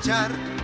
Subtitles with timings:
[0.00, 0.59] marchar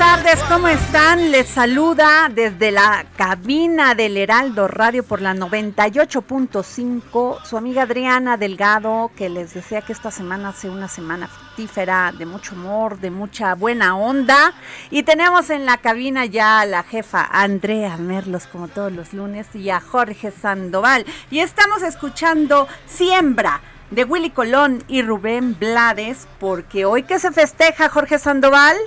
[0.00, 1.30] tardes, ¿cómo están?
[1.30, 9.10] Les saluda desde la cabina del Heraldo Radio por la 98.5 su amiga Adriana Delgado,
[9.14, 13.54] que les desea que esta semana sea una semana fructífera, de mucho humor, de mucha
[13.54, 14.54] buena onda.
[14.90, 19.54] Y tenemos en la cabina ya a la jefa Andrea Merlos, como todos los lunes,
[19.54, 21.04] y a Jorge Sandoval.
[21.30, 27.90] Y estamos escuchando Siembra de Willy Colón y Rubén Blades, porque hoy que se festeja
[27.90, 28.78] Jorge Sandoval.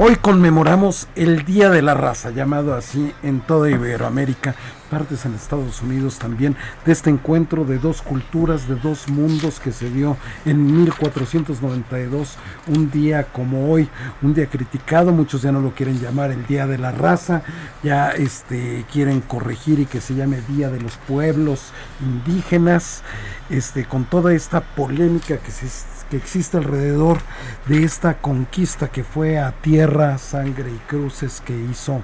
[0.00, 4.54] Hoy conmemoramos el Día de la Raza, llamado así en toda Iberoamérica,
[4.92, 6.54] partes en Estados Unidos también,
[6.86, 12.36] de este encuentro de dos culturas, de dos mundos que se dio en 1492,
[12.68, 13.88] un día como hoy,
[14.22, 17.42] un día criticado, muchos ya no lo quieren llamar el Día de la Raza,
[17.82, 23.02] ya este quieren corregir y que se llame Día de los Pueblos Indígenas,
[23.50, 25.66] este con toda esta polémica que se
[26.10, 27.18] que existe alrededor
[27.66, 32.02] de esta conquista que fue a tierra, sangre y cruces que hizo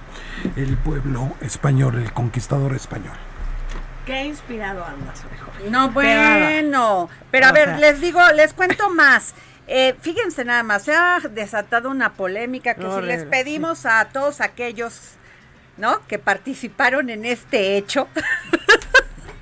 [0.56, 3.14] el pueblo español, el conquistador español.
[4.06, 5.70] Qué inspirado andas, Jorge.
[5.70, 9.34] No, bueno, pero a ver, les digo, les cuento más.
[9.66, 14.04] Eh, fíjense nada más, se ha desatado una polémica que si Horrible, les pedimos a
[14.06, 15.12] todos aquellos,
[15.78, 16.06] ¿no?
[16.06, 18.09] Que participaron en este hecho,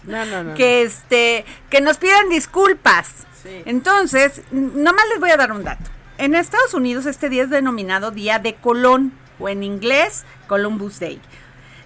[0.05, 0.55] No, no, no.
[0.57, 3.27] que este, que nos pidan disculpas.
[3.45, 5.91] Entonces, nomás les voy a dar un dato.
[6.19, 11.21] En Estados Unidos este día es denominado Día de Colón, o en inglés Columbus Day.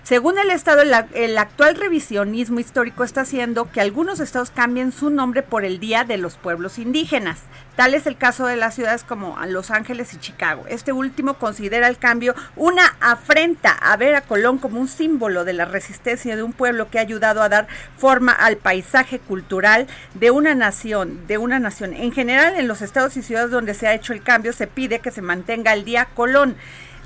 [0.06, 4.92] Según el Estado, el, ac- el actual revisionismo histórico está haciendo que algunos estados cambien
[4.92, 7.40] su nombre por el Día de los Pueblos Indígenas.
[7.74, 10.64] Tal es el caso de las ciudades como Los Ángeles y Chicago.
[10.68, 15.54] Este último considera el cambio una afrenta a ver a Colón como un símbolo de
[15.54, 17.66] la resistencia de un pueblo que ha ayudado a dar
[17.98, 21.94] forma al paisaje cultural de una nación, de una nación.
[21.94, 25.00] En general, en los estados y ciudades donde se ha hecho el cambio, se pide
[25.00, 26.54] que se mantenga el Día Colón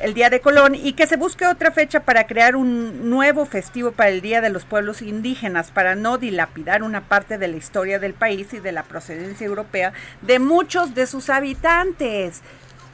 [0.00, 3.92] el Día de Colón y que se busque otra fecha para crear un nuevo festivo
[3.92, 7.98] para el Día de los Pueblos Indígenas, para no dilapidar una parte de la historia
[7.98, 12.40] del país y de la procedencia europea de muchos de sus habitantes.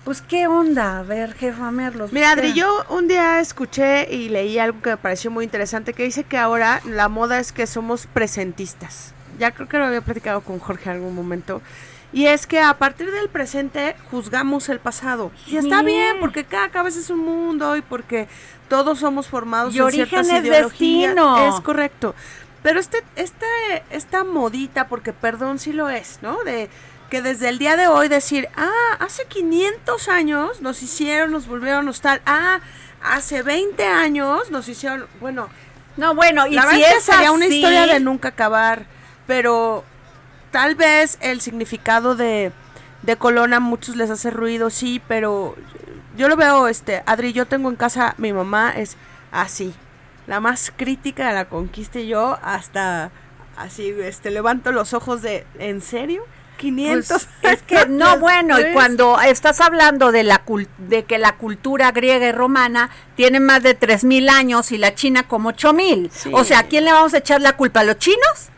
[0.04, 2.12] Pues qué onda, a ver, jefa Merlos.
[2.12, 2.30] Mira.
[2.30, 6.22] Adri, yo un día escuché y leí algo que me pareció muy interesante, que dice
[6.22, 9.12] que ahora la moda es que somos presentistas.
[9.40, 11.60] Ya creo que lo había platicado con Jorge en algún momento.
[12.16, 15.31] Y es que a partir del presente juzgamos el pasado.
[15.47, 16.16] Y está Bien.
[16.19, 18.27] porque cada cabeza es un mundo y porque
[18.71, 21.10] todos somos formados Y en ciertas es ideologías.
[21.10, 21.54] destino.
[21.54, 22.15] Es correcto.
[22.62, 23.44] Pero este, este,
[23.91, 26.42] esta modita, porque perdón si lo es, ¿no?
[26.45, 26.71] De
[27.10, 31.92] que desde el día de hoy decir, ah, hace 500 años nos hicieron, nos volvieron
[32.01, 32.60] tal, ah,
[33.03, 35.51] hace 20 años nos hicieron, bueno,
[35.98, 38.86] No, bueno, y la si verdad es sería una historia de nunca acabar,
[39.27, 39.84] pero
[40.56, 42.50] tal vez el significado de,
[43.03, 45.54] de Colón a muchos les hace ruido, sí, pero
[46.16, 48.97] yo lo veo, este, Adri, yo tengo en casa, mi mamá es
[49.32, 49.74] así,
[50.26, 53.10] la más crítica de la conquista y yo hasta
[53.58, 56.22] así, este, levanto los ojos de, ¿en serio?
[56.56, 61.18] 500 Pues, es que no bueno y cuando estás hablando de la cul- de que
[61.18, 66.10] la cultura griega y romana tiene más de 3000 años y la china como 8000
[66.10, 66.30] Sí.
[66.32, 68.48] o sea ¿a quién le vamos a echar la culpa a los chinos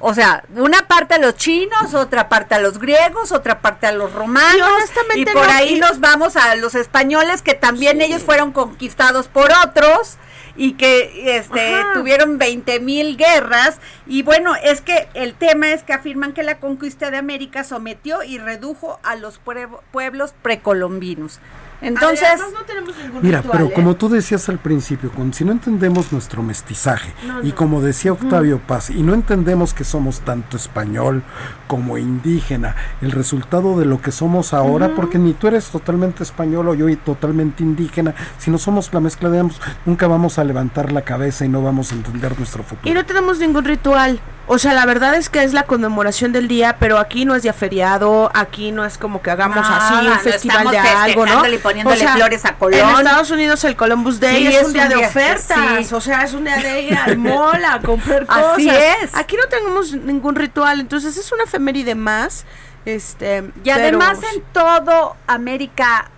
[0.00, 3.92] O sea, una parte a los chinos, otra parte a los griegos, otra parte a
[3.92, 4.56] los romanos.
[4.56, 8.22] Y honestamente y por no- ahí y- nos vamos a los españoles, que también ellos
[8.22, 10.16] fueron conquistados por otros
[10.58, 11.92] y que este Ajá.
[11.94, 13.78] tuvieron 20 mil guerras.
[14.06, 18.22] Y bueno, es que el tema es que afirman que la conquista de América sometió
[18.22, 21.40] y redujo a los pueblo- pueblos precolombinos.
[21.80, 23.72] Entonces, Además, no tenemos ningún Mira, ritual, pero ¿eh?
[23.74, 27.12] como tú decías al principio, con, si no entendemos nuestro mestizaje,
[27.42, 31.22] y como decía Octavio Paz, y no entendemos que somos tanto español
[31.66, 36.68] como indígena, el resultado de lo que somos ahora, porque ni tú eres totalmente español
[36.68, 40.44] o yo y totalmente indígena, si no somos la mezcla de ambos, nunca vamos a
[40.44, 42.90] levantar la cabeza y no vamos a entender nuestro futuro.
[42.90, 44.20] Y no tenemos ningún ritual.
[44.48, 47.42] O sea, la verdad es que es la conmemoración del día, pero aquí no es
[47.42, 51.46] día feriado, aquí no es como que hagamos así un no festival de algo, ¿no?
[51.48, 52.78] y poniéndole flores a Colón.
[52.78, 55.94] En Estados Unidos el Columbus Day Sí, es, es un día un de ofertas, sí.
[55.94, 58.52] o sea, es un día de ir al mall a comprar cosas.
[58.52, 59.14] Así es.
[59.14, 62.44] Aquí no tenemos ningún ritual, entonces es una efeméride más.
[62.84, 66.08] Este, Y además en todo América,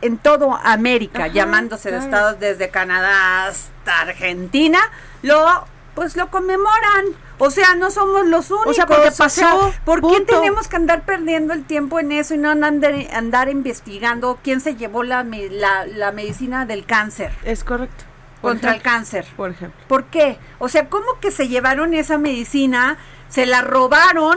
[0.00, 4.78] en todo América, Ajá, llamándose de estados desde Canadá hasta Argentina,
[5.22, 5.66] lo
[5.96, 7.06] pues lo conmemoran.
[7.38, 8.70] O sea, no somos los únicos.
[8.70, 12.38] O sea, porque pasó, ¿por qué tenemos que andar perdiendo el tiempo en eso y
[12.38, 18.04] no andar, andar investigando quién se llevó la, la, la medicina del cáncer es correcto.
[18.40, 19.26] Contra el cáncer?
[19.36, 19.80] Por ejemplo.
[19.88, 20.38] ¿Por qué?
[20.58, 22.96] O sea, ¿cómo que se llevaron esa medicina?
[23.28, 24.36] Se la robaron.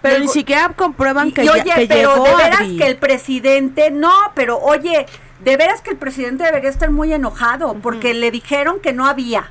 [0.00, 2.76] Pero ni siquiera comprueban y, que, y oye, que pero llegó de veras Adri.
[2.76, 5.06] que el presidente, no, pero oye,
[5.40, 9.50] de veras que el presidente debería estar muy enojado porque le dijeron que no había,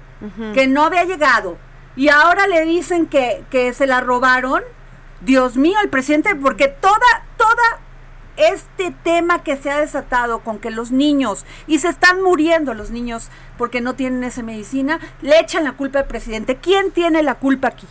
[0.53, 1.57] que no había llegado.
[1.95, 4.63] Y ahora le dicen que, que se la robaron.
[5.21, 6.97] Dios mío, el presidente, porque toda,
[7.37, 7.79] toda
[8.35, 12.89] este tema que se ha desatado con que los niños, y se están muriendo los
[12.89, 16.57] niños porque no tienen esa medicina, le echan la culpa al presidente.
[16.57, 17.87] ¿Quién tiene la culpa aquí?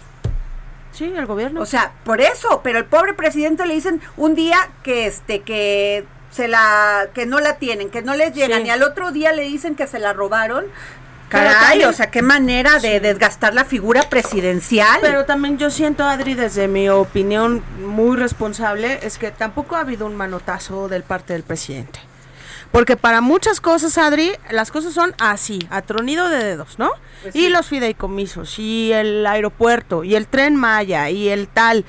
[0.90, 1.60] Sí, el gobierno.
[1.62, 6.04] O sea, por eso, pero el pobre presidente le dicen un día que este que
[6.30, 8.66] se la que no la tienen, que no les llegan Sí.
[8.66, 10.66] y al otro día le dicen que se la robaron.
[11.32, 14.98] Caray, también- o sea, qué manera de desgastar la figura presidencial.
[15.00, 20.06] Pero también yo siento, Adri, desde mi opinión muy responsable, es que tampoco ha habido
[20.06, 22.00] un manotazo del parte del presidente.
[22.70, 26.90] Porque para muchas cosas, Adri, las cosas son así, a tronido de dedos, ¿no?
[27.22, 27.48] Pues y sí.
[27.50, 31.84] los fideicomisos, y el aeropuerto, y el tren Maya, y el tal.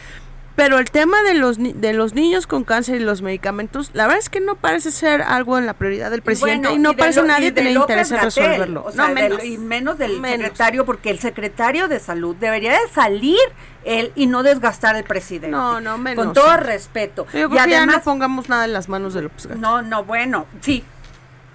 [0.56, 4.20] Pero el tema de los, de los niños con cáncer y los medicamentos, la verdad
[4.20, 7.28] es que no parece ser algo en la prioridad del presidente y, no parece Lo-
[7.28, 8.84] nadie tener interés en resolverlo.
[8.86, 9.44] o sea, no, menos.
[9.44, 10.38] y menos del Menos.
[10.44, 13.40] secretario, porque el secretario de salud debería de salir
[13.84, 15.50] él y no desgastar al presidente.
[15.50, 16.58] No, no, menos, Con todo sí.
[16.64, 17.26] respeto.
[17.34, 19.60] Yo y que ya además, no pongamos nada en las manos de López Gatel.
[19.60, 20.84] No, no, bueno, sí.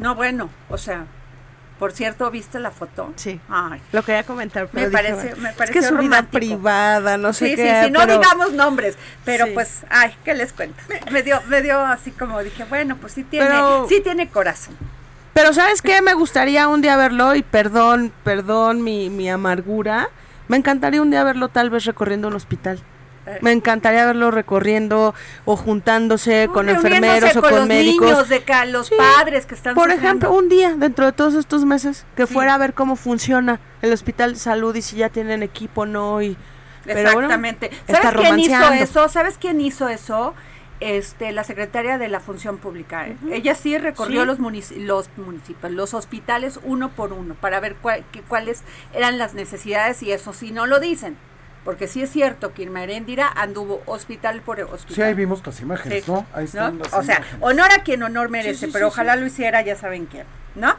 [0.01, 1.07] No, bueno, o sea,
[1.79, 3.13] por cierto, ¿viste la foto?
[3.17, 3.41] Sí.
[3.49, 3.81] Ay.
[3.93, 6.31] Lo quería comentar, pero Me dije, parece- me es que es romántico.
[6.33, 7.83] privada, no sé Sí, sí, qué.
[7.87, 9.53] sí, no pero- digamos nombres, pero Sí.
[9.55, 10.83] pues, ay, ¿qué les cuento?
[11.11, 14.77] Me dio, me dio así como dije, bueno, pues sí tiene, Pero- sí tiene corazón.
[15.35, 16.03] Pero ¿sabes qué?
[16.03, 20.09] Me gustaría un día verlo y perdón, perdón mi, mi amargura.
[20.49, 22.81] Me encantaría un día verlo tal vez recorriendo un hospital.
[23.43, 25.15] Me encantaría verlo recorriendo
[25.45, 28.07] o juntándose con enfermeros o con, los médicos.
[28.07, 28.95] niños, de los Sí.
[28.97, 30.07] padres que están Por sufriendo.
[30.09, 32.33] ejemplo, un día dentro de todos estos meses que Sí.
[32.35, 35.87] fuera a ver cómo funciona el hospital de salud y si ya tienen equipo o
[35.87, 36.37] no y
[36.85, 37.71] pero bueno, Exactamente.
[37.87, 39.09] está ¿Sabes quién hizo eso?
[39.11, 40.35] ¿Sabes quién hizo eso?
[40.81, 43.09] Este, la secretaria de la Función Pública.
[43.09, 43.17] ¿eh?
[43.33, 44.27] Ella sí recorrió Sí.
[44.29, 47.75] los munici- los municipios, los hospitales uno por uno para ver
[48.29, 48.63] cuáles
[48.95, 51.17] eran las necesidades y eso sí no lo dicen.
[51.69, 54.95] Porque sí es cierto que Irma Heréndira anduvo hospital por hospital.
[54.95, 56.11] Sí, ahí vimos las imágenes, Sí.
[56.11, 56.25] ¿no?
[56.33, 56.85] Ahí están ¿no?
[56.85, 57.43] las O sea, imágenes.
[57.43, 60.77] honor a quien honor merece, sí, pero sí, ojalá lo hiciera, ya saben quién, ¿no?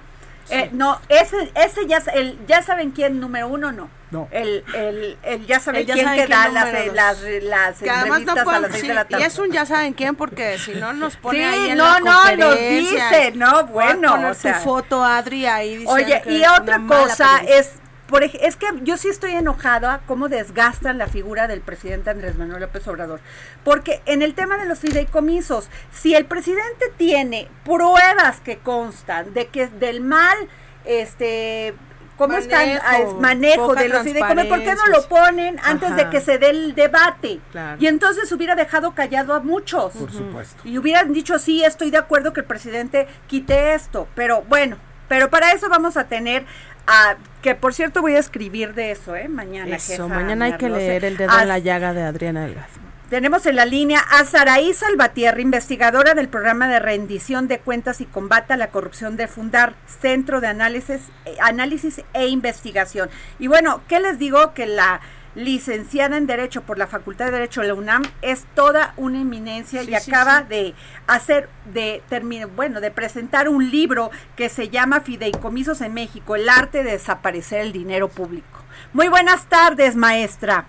[0.50, 3.88] Eh, no, ese, ese ya, el ya saben quién número uno, no.
[4.10, 4.28] No.
[4.32, 7.22] El, el, el ya saben El ya quién saben que quién da las, eh, las,
[7.44, 9.26] las que además no a las seis sí, de la y tarde.
[9.28, 12.00] es un ya saben quién porque si no nos pone Sí, ahí en no, la
[12.00, 14.58] no, nos dice, no, bueno, poner o sea.
[14.58, 17.74] tu foto Adri ahí diciendo Oye, que y otra mala cosa es,
[18.10, 22.62] por, es que yo sí estoy enojada cómo desgastan la figura del presidente Andrés Manuel
[22.62, 23.20] López Obrador.
[23.64, 29.48] Porque en el tema de los fideicomisos, si el presidente tiene pruebas que constan de
[29.48, 30.38] que del mal,
[30.86, 31.76] este...
[32.18, 32.68] ¿Cómo están?
[32.68, 34.48] Manejo, Ah, es manejo de los fideicomisos.
[34.48, 37.40] ¿Por qué no lo ponen antes de que se dé el debate?
[37.54, 37.78] Claro.
[37.80, 39.94] Y entonces hubiera dejado callado a muchos.
[39.94, 40.62] Por supuesto.
[40.66, 44.78] Y hubieran dicho, sí, estoy de acuerdo que el presidente quite esto, pero bueno,
[45.10, 46.46] pero para eso vamos a tener,
[46.90, 49.30] a, que por cierto voy a escribir de eso, ¿eh?
[49.30, 49.76] Mañana.
[49.76, 52.68] Eso, jefa mañana hay que leer el dedo en la llaga de Adriana Delgado.
[53.10, 58.06] Tenemos en la línea a Saraí Salvatierra, investigadora del programa de rendición de cuentas y
[58.06, 63.10] combate a la corrupción de Fundar, Centro de Análisis, eh, Análisis e Investigación.
[63.40, 64.54] Y bueno, ¿qué les digo?
[64.54, 65.02] Que la,
[65.40, 69.82] licenciada en Derecho por la Facultad de Derecho de la UNAM, es toda una eminencia
[69.84, 70.46] Sí, y sí, acaba sí.
[70.50, 70.76] de
[71.08, 76.50] hacer, de termi- bueno, de presentar un libro que se llama Fideicomisos en México, el
[76.50, 78.60] arte de desaparecer el dinero público.
[78.94, 80.66] Muy buenas tardes, maestra.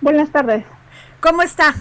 [0.00, 0.64] Buenas tardes.
[1.20, 1.74] ¿Cómo está?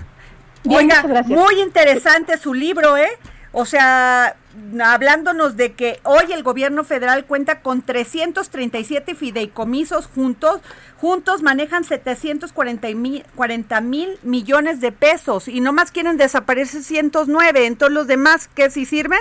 [0.63, 1.39] Bien, Oiga, muchas gracias.
[1.39, 3.09] muy interesante su libro, ¿eh?
[3.51, 4.35] O sea,
[4.83, 10.61] hablándonos de que hoy el gobierno federal cuenta con 337 fideicomisos juntos,
[10.97, 17.93] juntos manejan 740 mil, 40 mil millones de pesos y nomás quieren desaparecer 109, entonces
[17.93, 19.19] los demás, ¿qué si sirven?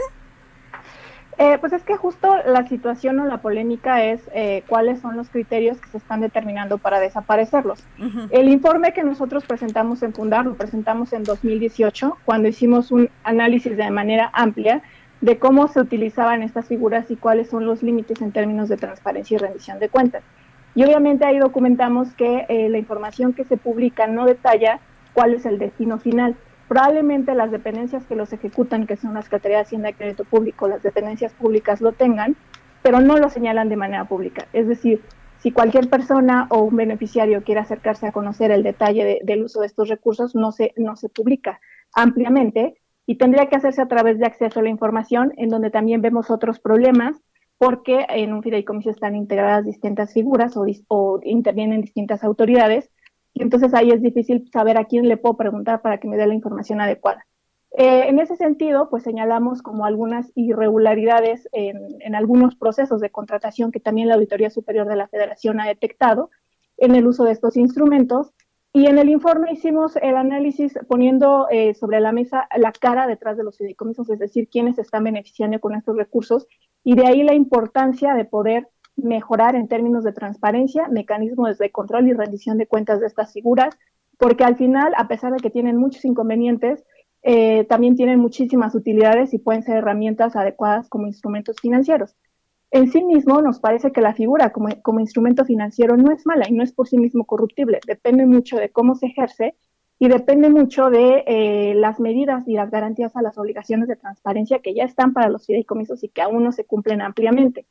[1.39, 5.29] Eh, pues es que justo la situación o la polémica es eh, cuáles son los
[5.29, 7.85] criterios que se están determinando para desaparecerlos.
[8.31, 13.77] El informe que nosotros presentamos en Fundar lo presentamos en 2018, cuando hicimos un análisis
[13.77, 14.83] de manera amplia
[15.27, 19.35] de cómo se utilizaban estas figuras y cuáles son los límites en términos de transparencia
[19.35, 20.23] y rendición de cuentas.
[20.77, 24.79] Y obviamente ahí documentamos que eh, la información que se publica no detalla
[25.13, 26.37] cuál es el destino final.
[26.69, 30.69] Probablemente las dependencias que los ejecutan, que son la Secretaría de Hacienda y Crédito Público,
[30.69, 32.37] las dependencias públicas lo tengan,
[32.83, 34.47] pero no lo señalan de manera pública.
[34.53, 35.03] Es decir,
[35.39, 39.61] si cualquier persona o un beneficiario quiere acercarse a conocer el detalle de- del uso
[39.61, 41.59] de estos recursos, no se, no se publica
[41.95, 46.03] ampliamente y tendría que hacerse a través de acceso a la información, en donde también
[46.03, 47.17] vemos otros problemas,
[47.57, 50.55] porque en un fideicomiso están integradas distintas figuras
[50.89, 52.91] o, intervienen distintas autoridades,
[53.33, 56.27] y entonces ahí es difícil saber a quién le puedo preguntar para que me dé
[56.27, 57.27] la información adecuada.
[57.79, 63.71] Eh, en ese sentido, pues señalamos como algunas irregularidades en, en algunos procesos de contratación
[63.71, 66.31] que también la Auditoría Superior de la Federación ha detectado
[66.79, 68.33] en el uso de estos instrumentos.
[68.77, 73.39] Y en el informe hicimos el análisis poniendo eh, sobre la mesa la cara detrás
[73.39, 76.47] de los fideicomisos, es decir, quiénes están beneficiando con estos recursos,
[76.85, 82.07] y de ahí la importancia de poder mejorar en términos de transparencia, mecanismos de control
[82.07, 83.75] y rendición de cuentas de estas figuras,
[84.19, 86.85] porque al final, a pesar de que tienen muchos inconvenientes,
[87.23, 92.15] eh, también tienen muchísimas utilidades y pueden ser herramientas adecuadas como instrumentos financieros.
[92.77, 96.45] En sí mismo nos parece que la figura como, como instrumento financiero no es mala
[96.47, 99.57] y no es por sí mismo corruptible, depende mucho de cómo se ejerce
[99.99, 104.59] y depende mucho de eh, las medidas y las garantías a las obligaciones de transparencia
[104.59, 107.65] que ya están para los fideicomisos y que aún no se cumplen ampliamente.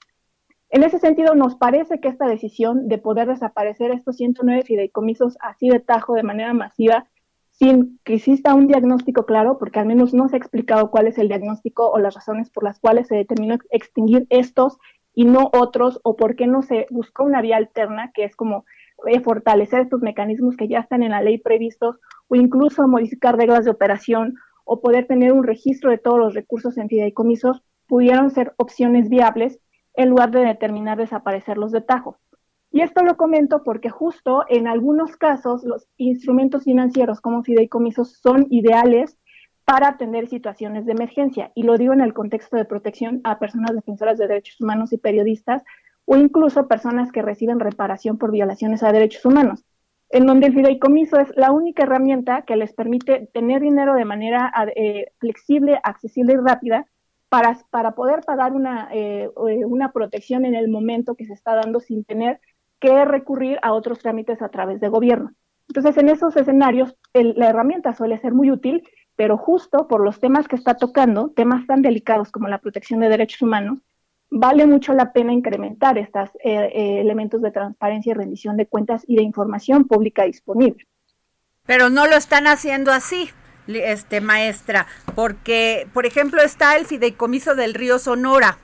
[0.71, 5.69] En ese sentido, nos parece que esta decisión de poder desaparecer estos 109 fideicomisos así
[5.69, 7.05] de tajo, de manera masiva,
[7.51, 11.17] sin que exista un diagnóstico claro, porque al menos no se ha explicado cuál es
[11.17, 14.77] el diagnóstico o las razones por las cuales se determinó extinguir estos
[15.15, 18.65] y no otros, o por qué no se buscó una vía alterna, que es como
[19.07, 23.65] eh, fortalecer estos mecanismos que ya están en la ley previstos, o incluso modificar reglas
[23.65, 28.53] de operación, o poder tener un registro de todos los recursos en fideicomisos, pudieron ser
[28.57, 29.59] opciones viables
[29.93, 32.17] en lugar de determinar desaparecerlos de tajo.
[32.71, 38.47] Y esto lo comento porque justo en algunos casos los instrumentos financieros como fideicomisos son
[38.49, 39.17] ideales
[39.65, 41.51] para atender situaciones de emergencia.
[41.55, 44.97] Y lo digo en el contexto de protección a personas defensoras de derechos humanos y
[44.97, 45.63] periodistas
[46.05, 49.65] o incluso personas que reciben reparación por violaciones a derechos humanos,
[50.09, 54.53] en donde el fideicomiso es la única herramienta que les permite tener dinero de manera
[54.75, 56.85] eh, flexible, accesible y rápida
[57.27, 61.79] para, para poder pagar una, eh, una protección en el momento que se está dando
[61.79, 62.39] sin tener
[62.79, 65.31] que recurrir a otros trámites a través de gobierno.
[65.67, 68.83] Entonces, en esos escenarios, la herramienta suele ser muy útil,
[69.15, 73.09] pero justo por los temas que está tocando, temas tan delicados como la protección de
[73.09, 73.79] derechos humanos,
[74.29, 79.03] vale mucho la pena incrementar estos eh, eh, elementos de transparencia y rendición de cuentas
[79.07, 80.85] y de información pública disponible.
[81.65, 83.29] Pero no lo están haciendo así,
[83.67, 88.57] este maestra, porque, por ejemplo, está el fideicomiso del río Sonora.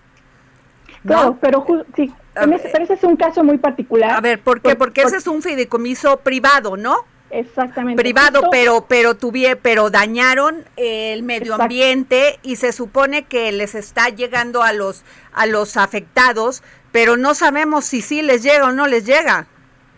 [1.03, 1.13] ¿no?
[1.13, 1.65] Claro, pero
[1.95, 4.11] sí, ese, pero ese es un caso muy particular.
[4.11, 4.75] A ver, ¿por qué?
[4.75, 6.95] Porque por, ese es un fideicomiso privado, ¿no?
[7.31, 8.01] Exactamente.
[8.01, 11.63] Privado, Justo, pero pero tuvie, pero dañaron el medio exacto.
[11.63, 16.61] ambiente y se supone que les está llegando a los a los afectados,
[16.91, 19.47] pero no sabemos si sí les llega o no les llega.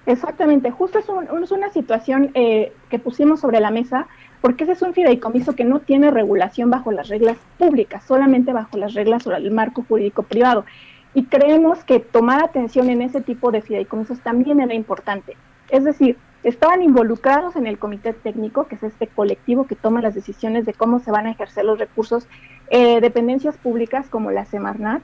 [0.06, 4.08] Exactamente, justo es, un, es una situación eh, que pusimos sobre la mesa
[4.42, 8.78] porque ese es un fideicomiso que no tiene regulación bajo las reglas públicas, solamente bajo
[8.78, 10.66] las reglas sobre el marco jurídico privado.
[11.14, 15.38] Y creemos que tomar atención en ese tipo de fideicomisos también era importante.
[15.70, 20.16] Es decir, estaban involucrados en el comité técnico, que es este colectivo que toma las
[20.16, 22.28] decisiones de cómo se van a ejercer los recursos,
[22.70, 25.02] eh, dependencias públicas como la Semarnat,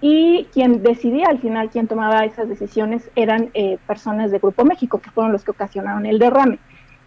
[0.00, 5.00] y quien decidía al final, quien tomaba esas decisiones, eran eh, personas de Grupo México,
[5.00, 6.58] que fueron los que ocasionaron el derrame,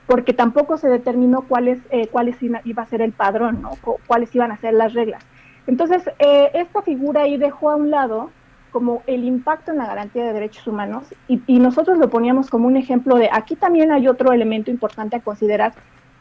[0.08, 3.72] porque tampoco se determinó cuáles eh, cuáles iba a ser el padrón, ¿no?
[4.08, 5.26] cuáles iban a ser las reglas.
[5.68, 8.32] Entonces, eh, esta figura ahí dejó a un lado
[8.76, 12.76] como el impacto en la garantía de derechos humanos y, nosotros lo poníamos como un
[12.76, 15.72] ejemplo de aquí también hay otro elemento importante a considerar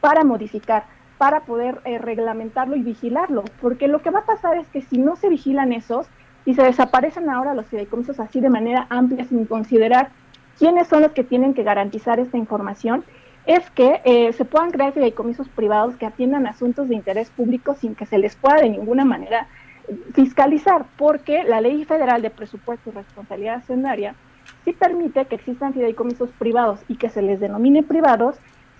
[0.00, 0.84] para modificar,
[1.18, 4.98] para poder eh, reglamentarlo y vigilarlo, porque lo que va a pasar es que si
[4.98, 6.06] no se vigilan esos
[6.44, 10.10] y se desaparecen ahora los fideicomisos así de manera amplia sin considerar
[10.56, 13.02] quiénes son los que tienen que garantizar esta información,
[13.46, 17.96] es que eh, se puedan crear fideicomisos privados que atiendan asuntos de interés público sin
[17.96, 19.48] que se les pueda de ninguna manera
[20.14, 24.14] fiscalizar, porque la Ley Federal de Presupuesto y Responsabilidad Hacendaria
[24.64, 28.36] sí permite que existan fideicomisos privados y que se les denomine privados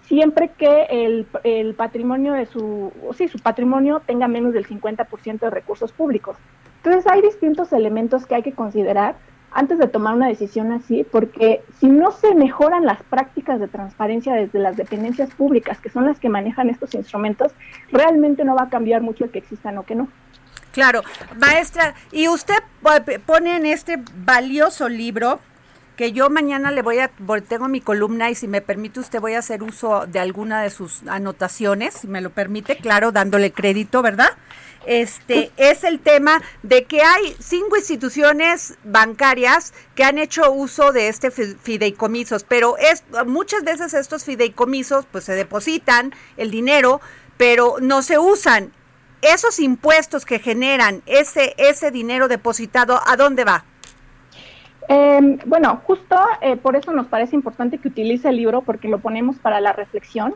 [0.06, 5.50] siempre que el, el patrimonio de su, sí, su patrimonio tenga menos del 50% de
[5.50, 6.36] recursos públicos.
[6.82, 9.16] Entonces hay distintos elementos que hay que considerar
[9.54, 14.34] antes de tomar una decisión así, porque si no se mejoran las prácticas de transparencia
[14.34, 17.52] desde las dependencias públicas, que son las que manejan estos instrumentos,
[17.92, 20.08] realmente no va a cambiar mucho el que existan o que no.
[20.74, 21.02] Claro,
[21.36, 22.58] maestra, y usted
[23.26, 25.38] pone en este valioso libro
[25.96, 27.12] que yo mañana le voy a,
[27.48, 30.70] tengo mi columna y si me permite usted voy a hacer uso de alguna de
[30.70, 34.30] sus anotaciones, si me lo permite, claro, dándole crédito, ¿verdad?
[34.84, 41.06] Este es el tema de que hay cinco instituciones bancarias que han hecho uso de
[41.06, 47.00] este fideicomisos, pero es muchas veces estos fideicomisos pues se depositan el dinero,
[47.36, 48.72] pero no se usan.
[49.32, 53.64] Esos impuestos que generan ese ese dinero depositado, ¿a dónde va?
[54.88, 58.98] Eh, bueno, justo eh, por eso nos parece importante que utilice el libro porque lo
[58.98, 60.34] ponemos para la reflexión,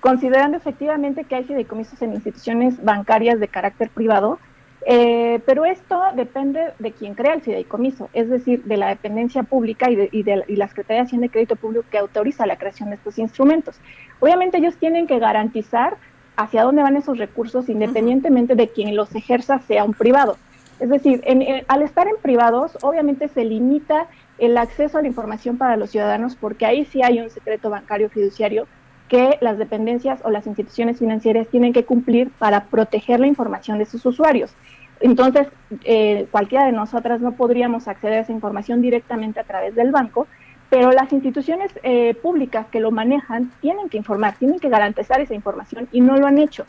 [0.00, 4.38] considerando efectivamente que hay fideicomisos en instituciones bancarias de carácter privado,
[4.84, 9.90] eh, pero esto depende de quien crea el fideicomiso, es decir, de la dependencia pública
[9.90, 12.56] y de, y de y la Secretaría de Hacienda y Crédito Público que autoriza la
[12.56, 13.80] creación de estos instrumentos.
[14.20, 15.96] Obviamente ellos tienen que garantizar
[16.36, 20.36] hacia dónde van esos recursos independientemente de quien los ejerza sea un privado.
[20.78, 25.56] Es decir, en, al estar en privados, obviamente se limita el acceso a la información
[25.56, 28.66] para los ciudadanos porque ahí sí hay un secreto bancario fiduciario
[29.08, 33.86] que las dependencias o las instituciones financieras tienen que cumplir para proteger la información de
[33.86, 34.54] sus usuarios.
[35.00, 35.48] Entonces,
[35.84, 40.26] eh, cualquiera de nosotras no podríamos acceder a esa información directamente a través del banco,
[40.70, 45.34] pero las instituciones eh, públicas que lo manejan tienen que informar, tienen que garantizar esa
[45.34, 46.64] información y no lo han hecho.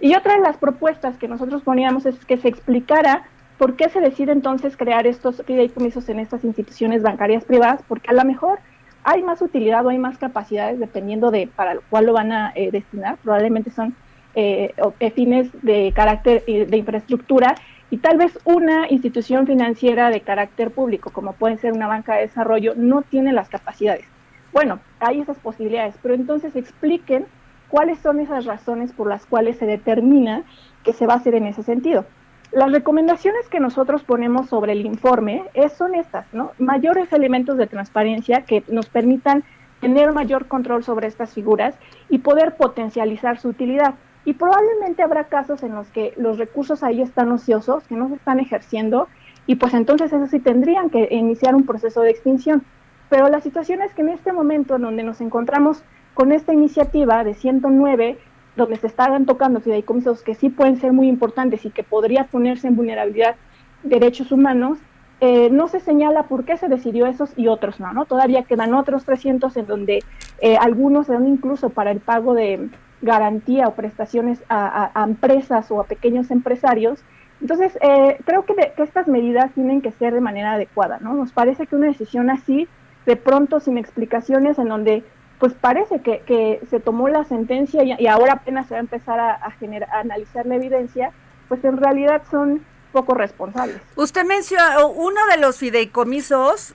[0.00, 3.24] Y otra de las propuestas que nosotros poníamos es que se explicara
[3.58, 7.80] ¿Por qué se decide entonces crear estos fideicomisos en estas instituciones bancarias privadas?
[7.88, 8.60] Porque a lo mejor
[9.02, 12.52] hay más utilidad o hay más capacidades dependiendo de para lo cual lo van a
[12.54, 13.18] eh, destinar.
[13.18, 13.96] Probablemente son
[14.36, 17.56] eh, eh, fines de carácter de infraestructura
[17.90, 22.22] y tal vez una institución financiera de carácter público, como puede ser una banca de
[22.22, 24.04] desarrollo, no tiene las capacidades.
[24.52, 27.26] Bueno, hay esas posibilidades, pero entonces expliquen
[27.68, 30.42] cuáles son esas razones por las cuales se determina
[30.84, 32.04] que se va a hacer en ese sentido.
[32.50, 35.44] Las recomendaciones que nosotros ponemos sobre el informe
[35.76, 36.52] son estas, ¿no?
[36.58, 39.44] Mayores elementos de transparencia que nos permitan
[39.80, 41.74] tener mayor control sobre estas figuras
[42.08, 43.94] y poder potencializar su utilidad.
[44.28, 48.16] Y probablemente habrá casos en los que los recursos ahí están ociosos, que no se
[48.16, 49.08] están ejerciendo,
[49.46, 52.62] y pues entonces eso sí tendrían que iniciar un proceso de extinción.
[53.08, 57.24] Pero la situación es que en este momento en donde nos encontramos con esta iniciativa
[57.24, 58.18] de 109,
[58.54, 62.68] donde se están tocando fideicomisos que sí pueden ser muy importantes y que podría ponerse
[62.68, 63.36] en vulnerabilidad
[63.82, 64.76] derechos humanos,
[65.22, 68.04] eh, no se señala por qué se decidió esos y otros no, ¿no?
[68.04, 70.04] Todavía quedan otros 300 en donde
[70.42, 72.68] eh, algunos se dan incluso para el pago de
[73.02, 77.00] garantía o prestaciones a, empresas o a pequeños empresarios.
[77.40, 81.14] Entonces, eh, creo que, que, estas medidas tienen que ser de manera adecuada, ¿no?
[81.14, 82.68] Nos parece que una decisión así,
[83.06, 85.04] de pronto sin explicaciones, en donde
[85.38, 89.20] pues parece que, que se tomó la sentencia y, ahora apenas se va a empezar
[89.20, 91.12] a, a, generar, a analizar la evidencia,
[91.48, 93.80] pues en realidad son poco responsables.
[93.94, 96.74] Usted mencionó uno de los fideicomisos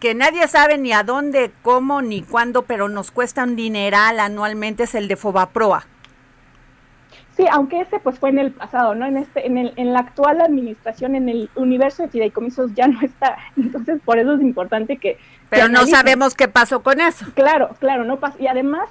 [0.00, 4.84] que nadie sabe ni a dónde, cómo, ni cuándo, pero nos cuesta un dineral anualmente
[4.84, 5.86] es el de Fobaproa.
[7.38, 9.06] Sí, aunque ese pues fue en el pasado, ¿no?
[9.06, 13.00] En este, en, el, en la actual administración, en el universo de fideicomisos ya no
[13.00, 13.38] está.
[13.56, 15.18] Entonces, por eso es importante que.
[15.48, 17.26] Pero no sabemos qué pasó con eso.
[17.34, 18.36] Claro, claro, no pasó.
[18.40, 18.88] Y además,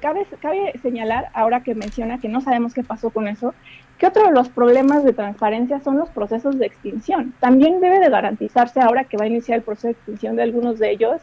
[0.00, 3.54] cabe, cabe señalar, ahora que menciona que no sabemos qué pasó con eso,
[4.00, 7.34] que otro de los problemas de transparencia son los procesos de extinción.
[7.38, 10.78] También debe de garantizarse ahora que va a iniciar el proceso de extinción de algunos
[10.78, 11.20] de ellos,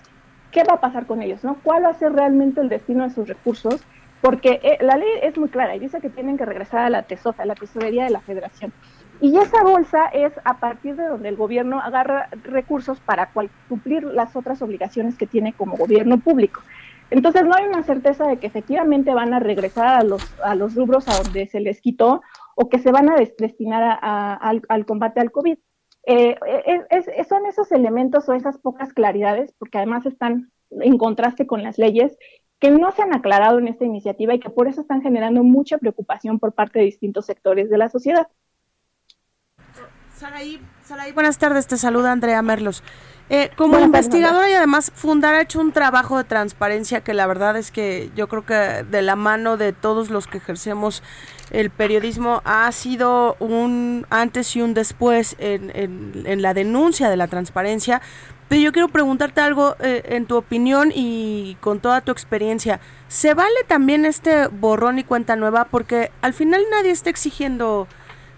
[0.52, 1.58] qué va a pasar con ellos, ¿no?
[1.64, 3.82] ¿Cuál va a ser realmente el destino de sus recursos?
[4.22, 7.04] porque eh, la ley es muy clara y dice que tienen que regresar a la
[7.04, 8.74] TESOFA, a la tesorería de la federación.
[9.20, 13.32] Y esa bolsa es a partir de donde el gobierno agarra recursos para
[13.68, 16.62] cumplir las otras obligaciones que tiene como gobierno público.
[17.10, 20.76] Entonces no hay una certeza de que efectivamente van a regresar a los, a los
[20.76, 22.22] rubros a donde se les quitó
[22.60, 25.60] o que se van a destinar al, al, combate al COVID.
[26.08, 26.36] eh,
[27.30, 32.18] son esos elementos o esas pocas claridades, porque además están en contraste con las leyes,
[32.60, 35.78] que no se han aclarado en esta iniciativa y que por eso están generando mucha
[35.78, 38.28] preocupación por parte de distintos sectores de la sociedad.
[40.16, 40.60] Saraí,
[41.14, 42.84] buenas tardes, te saluda Andrea Merlos.
[43.30, 47.58] Eh, como investigadora y además Fundar ha hecho un trabajo de transparencia que la verdad
[47.58, 51.04] es que yo creo que de la mano de todos los que ejercemos
[51.52, 57.28] el periodismo ha sido un antes y un después en, en, la denuncia de la
[57.28, 58.02] transparencia.
[58.48, 62.80] Pero yo quiero preguntarte algo eh, en tu opinión y con toda tu experiencia.
[63.10, 65.66] ¿Se vale también este borrón y cuenta nueva?
[65.66, 67.88] Porque al final nadie está exigiendo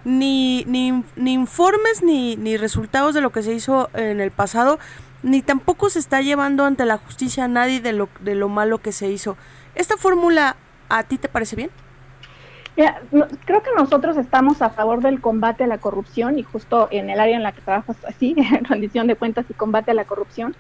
[0.06, 4.80] ni, ni, ni informes ni, ni resultados de lo que se hizo en el pasado,
[5.24, 8.80] ni tampoco se está llevando ante la justicia a nadie de lo, de lo malo
[8.80, 9.38] que se hizo.
[9.76, 10.56] ¿Esta fórmula
[10.90, 11.70] a ti te parece bien?
[13.46, 17.20] creo que nosotros estamos a favor del combate a la corrupción y justo en el
[17.20, 20.56] área en la que trabajas así, en rendición de cuentas y combate a la corrupción.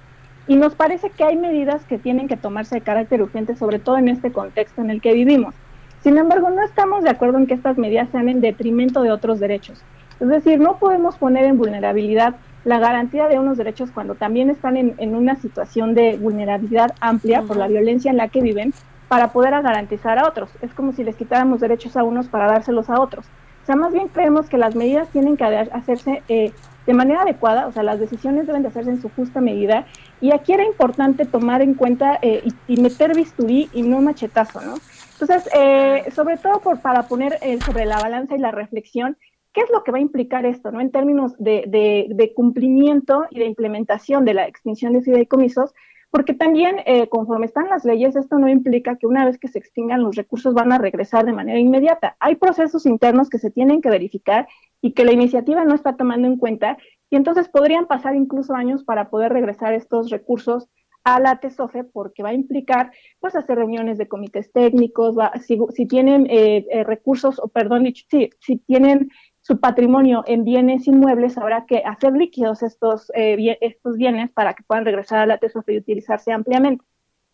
[0.48, 3.98] Y nos parece que hay medidas que tienen que tomarse de carácter urgente, sobre todo
[3.98, 5.54] en este contexto en el que vivimos.
[6.02, 9.40] Sin embargo, no estamos de acuerdo en que estas medidas sean en detrimento de otros
[9.40, 9.82] derechos.
[10.20, 12.36] Es decir, no podemos poner en vulnerabilidad
[12.66, 17.58] la garantía de unos derechos cuando también están en, una situación de vulnerabilidad amplia por
[17.58, 18.74] la violencia en la que viven
[19.08, 20.50] para poder garantizar a otros.
[20.62, 23.26] Es como si les quitáramos derechos a unos para dárselos a otros.
[23.64, 26.52] O sea, más bien creemos que las medidas tienen que hacerse eh,
[26.86, 29.86] de manera adecuada, o sea, las decisiones deben de hacerse en su justa medida.
[30.22, 34.76] Y aquí era importante tomar en cuenta eh, y, meter bisturí y no machetazo, ¿no?
[35.20, 39.18] Entonces, eh, sobre todo por, para poner eh, sobre la balanza y la reflexión,
[39.52, 40.80] ¿qué es lo que va a implicar esto, ¿no?
[40.80, 45.74] En términos de, de, cumplimiento y de implementación de la extinción de fideicomisos,
[46.10, 49.60] porque también eh, conforme están las leyes, esto no implica que una vez que se
[49.60, 52.16] extingan los recursos van a regresar de manera inmediata.
[52.22, 54.48] Hay procesos internos que se tienen que verificar
[54.82, 56.78] y que la iniciativa no está tomando en cuenta
[57.10, 60.70] y entonces podrían pasar incluso años para poder regresar estos recursos
[61.16, 66.28] a la TESOFE porque va a implicar pues hacer reuniones de comités técnicos, si, tienen
[66.30, 69.10] eh, eh, recursos, o perdón, si, si tienen
[69.42, 74.64] su patrimonio en bienes inmuebles, habrá que hacer líquidos estos, eh, estos bienes para que
[74.64, 76.84] puedan regresar a la TESOFE y utilizarse ampliamente.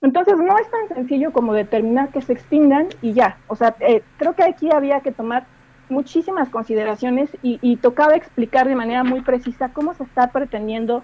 [0.01, 3.39] Entonces, no es tan sencillo como determinar que se extingan y ya.
[3.47, 3.75] O sea,
[4.17, 5.47] creo que aquí había que tomar
[5.89, 11.03] muchísimas consideraciones y, y, tocaba explicar de manera muy precisa cómo se está pretendiendo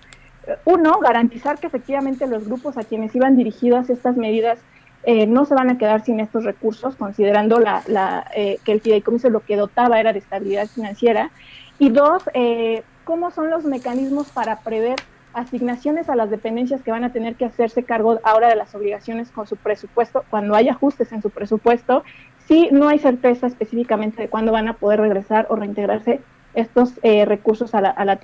[0.65, 4.59] uno, garantizar que efectivamente los grupos a quienes iban dirigidas estas medidas
[5.03, 9.29] eh, no se van a quedar sin estos recursos, considerando la, eh, que el fideicomiso
[9.29, 11.31] lo que dotaba era de estabilidad financiera.
[11.79, 14.95] Y dos, eh, cómo son los mecanismos para prever
[15.33, 19.31] asignaciones a las dependencias que van a tener que hacerse cargo ahora de las obligaciones
[19.31, 22.03] con su presupuesto, cuando hay ajustes en su presupuesto,
[22.47, 26.19] si no hay certeza específicamente de cuándo van a poder regresar o reintegrarse
[26.53, 28.17] estos recursos a la, a la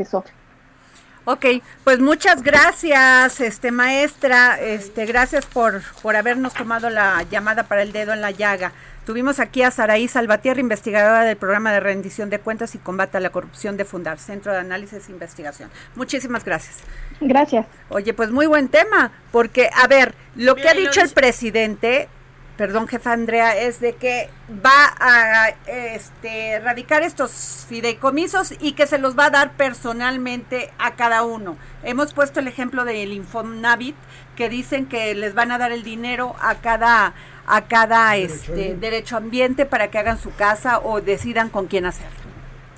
[1.30, 1.46] Ok,
[1.84, 7.92] pues muchas gracias, este maestra, este gracias por por habernos tomado la llamada para el
[7.92, 8.72] dedo en la llaga.
[9.06, 13.20] Tuvimos aquí a Saraí Salvatierra, investigadora del programa de rendición de cuentas y combate a
[13.20, 15.70] la corrupción de Fundar, Centro de Análisis e Investigación.
[15.96, 16.78] Muchísimas gracias.
[17.20, 17.66] Gracias.
[17.90, 22.08] Oye, pues muy buen tema, porque a ver, lo que ha dicho el presidente
[22.58, 28.98] perdón, jefa Andrea, es de que va a este, erradicar estos fideicomisos y que se
[28.98, 31.56] los va a dar personalmente a cada uno.
[31.84, 33.96] Hemos puesto el ejemplo del Infonavit,
[34.36, 37.14] que dicen que les van a dar el dinero a cada
[37.50, 41.86] a cada derecho, este, derecho ambiente para que hagan su casa o decidan con quién
[41.86, 42.27] hacerlo.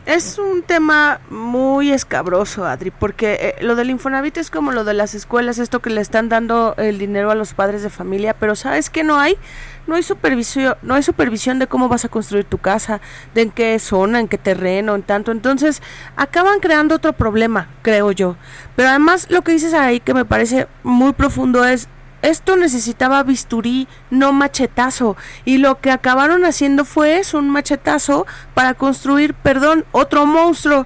[0.09, 4.95] Es un tema muy escabroso, Adri, porque eh, lo del Infonavit es como lo de
[4.95, 8.55] las escuelas, esto que le están dando el dinero a los padres de familia, pero
[8.55, 9.37] ¿sabes qué no hay?
[9.85, 13.01] No hay supervisión, no hay supervisión de cómo vas a construir tu casa,
[13.35, 15.31] de en qué zona, en qué terreno, en tanto.
[15.31, 15.83] Entonces,
[16.15, 18.35] acaban creando otro problema, creo yo.
[18.75, 21.87] Pero además lo que dices ahí que me parece muy profundo es
[22.21, 25.15] esto necesitaba bisturí, no machetazo.
[25.45, 30.85] Y lo que acabaron haciendo fue eso, un machetazo para construir, perdón, otro monstruo.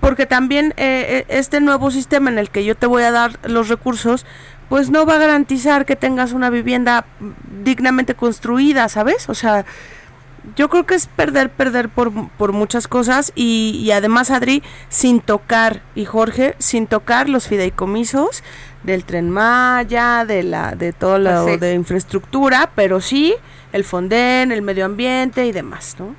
[0.00, 3.38] Porque también eh, eh, este nuevo sistema en el que yo te voy a dar
[3.44, 4.26] los recursos,
[4.68, 7.04] pues no va a garantizar que tengas una vivienda
[7.62, 9.28] dignamente construida, ¿sabes?
[9.28, 9.64] O sea,
[10.56, 15.20] yo creo que es perder, perder por, por muchas cosas y, y, además, Adri, sin
[15.20, 18.42] tocar, y Jorge, sin tocar los fideicomisos
[18.82, 23.34] del tren Maya, de, la, de todo lo de infraestructura, pero sí
[23.72, 26.14] el Fonden, el medio ambiente y demás, ¿no?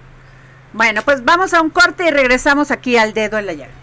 [0.74, 3.83] Bueno, pues vamos a un corte y regresamos aquí al dedo en la llaga.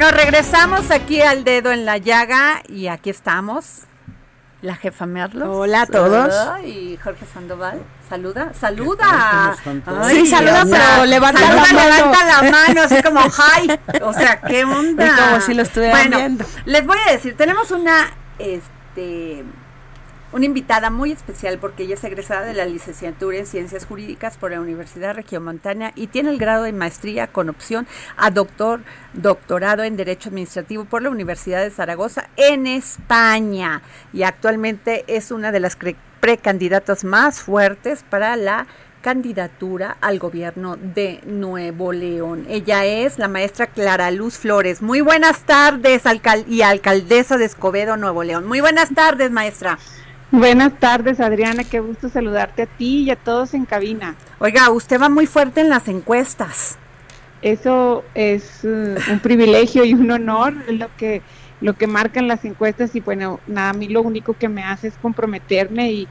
[0.00, 3.82] Nos regresamos aquí al dedo en la llaga y aquí estamos.
[4.62, 5.46] La jefa Merlos.
[5.50, 6.34] Hola a todos.
[6.64, 7.82] Y Jorge Sandoval.
[8.08, 9.54] Saluda, saluda.
[10.08, 11.80] sí, saluda, pero levanta la mano.
[11.82, 13.78] Levanta la mano, así como hi.
[14.00, 15.06] O sea, ¿qué onda?
[15.06, 16.46] Y como si lo estuviera bueno, viendo.
[16.64, 18.06] Les voy a decir, tenemos una,
[18.38, 19.44] este,
[20.32, 24.52] una invitada muy especial porque ella es egresada de la licenciatura en Ciencias Jurídicas por
[24.52, 28.80] la Universidad Regiomontana y tiene el grado de maestría con opción a doctor,
[29.12, 35.50] doctorado en Derecho Administrativo por la Universidad de Zaragoza en España y actualmente es una
[35.50, 35.76] de las
[36.20, 38.66] precandidatas más fuertes para la
[39.00, 42.46] candidatura al gobierno de Nuevo León.
[42.48, 44.82] Ella es la maestra Clara Luz Flores.
[44.82, 46.02] Muy buenas tardes,
[46.46, 48.46] y alcaldesa de Escobedo, Nuevo León.
[48.46, 49.78] Muy buenas tardes, maestra.
[50.32, 51.64] Buenas tardes, Adriana.
[51.64, 54.14] Qué gusto saludarte a ti y a todos en cabina.
[54.38, 56.78] Oiga, usted va muy fuerte en las encuestas.
[57.42, 61.22] Eso es uh, un privilegio y un honor, es lo que
[61.60, 64.88] lo que marcan las encuestas y bueno, nada, a mí lo único que me hace
[64.88, 66.08] es comprometerme y,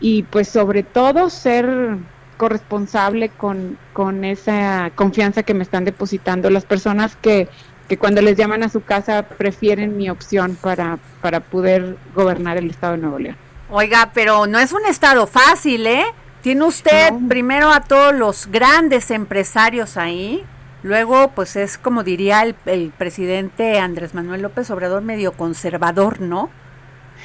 [0.00, 1.96] y pues sobre todo ser
[2.36, 7.48] corresponsable con, con esa confianza que me están depositando las personas que,
[7.88, 12.70] que cuando les llaman a su casa prefieren mi opción para, para poder gobernar el
[12.70, 13.36] estado de Nuevo León.
[13.68, 16.04] Oiga, pero no es un estado fácil, ¿eh?
[16.40, 17.28] Tiene usted No.
[17.28, 20.44] primero a todos los grandes empresarios ahí,
[20.82, 26.50] luego pues es como diría el, el presidente Andrés Manuel López Obrador, medio conservador, ¿no?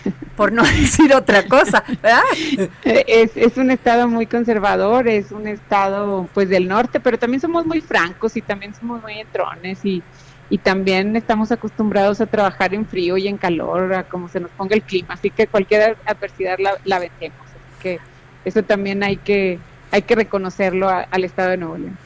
[0.36, 2.22] Por no decir otra cosa, ¿verdad?
[2.84, 7.42] Eh, Es, es un estado muy conservador, es un estado pues del norte, pero también
[7.42, 10.02] somos muy francos y también somos muy entrones y,
[10.50, 14.50] y también estamos acostumbrados a trabajar en frío y en calor, a como se nos
[14.52, 18.00] ponga el clima, así que cualquier adversidad la, la vencemos, así que
[18.46, 19.60] eso también hay que
[19.92, 21.98] hay que reconocerlo a- al estado de Nuevo León.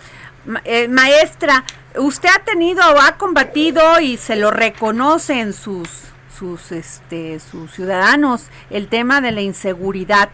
[0.45, 1.63] Ma- eh, maestra,
[1.97, 5.89] usted ha tenido, ha combatido y se lo reconoce en sus,
[6.37, 10.29] sus, este, sus ciudadanos el tema de la inseguridad.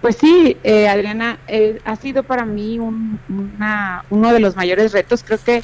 [0.00, 4.92] Pues sí, eh, Adriana, eh, ha sido para mí un- una- uno de los mayores
[4.92, 5.22] retos.
[5.24, 5.62] Creo que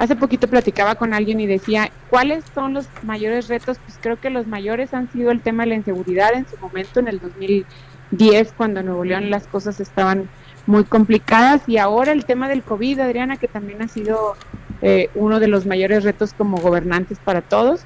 [0.00, 3.76] hace poquito platicaba con alguien y decía, ¿cuáles son los mayores retos?
[3.84, 7.00] Pues creo que los mayores han sido el tema de la inseguridad en su momento,
[7.00, 10.30] en el 2010, cuando en Nuevo León las cosas estaban
[10.66, 14.36] muy complicadas, y ahora el tema del COVID, Adriana, que también ha sido
[14.80, 17.82] eh, uno de los mayores retos como gobernantes para todos.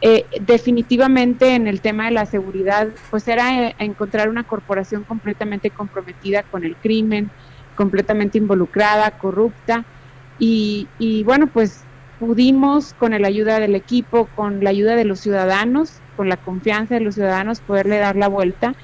[0.00, 5.70] Eh, definitivamente en el tema de la seguridad, pues era eh, encontrar una corporación completamente
[5.70, 7.30] comprometida con el crimen,
[7.76, 9.84] completamente involucrada, corrupta,
[10.38, 15.20] y, y bueno, pues pudimos con la ayuda del equipo, con la ayuda de los
[15.20, 18.74] ciudadanos, con la confianza de los ciudadanos, poderle dar la vuelta.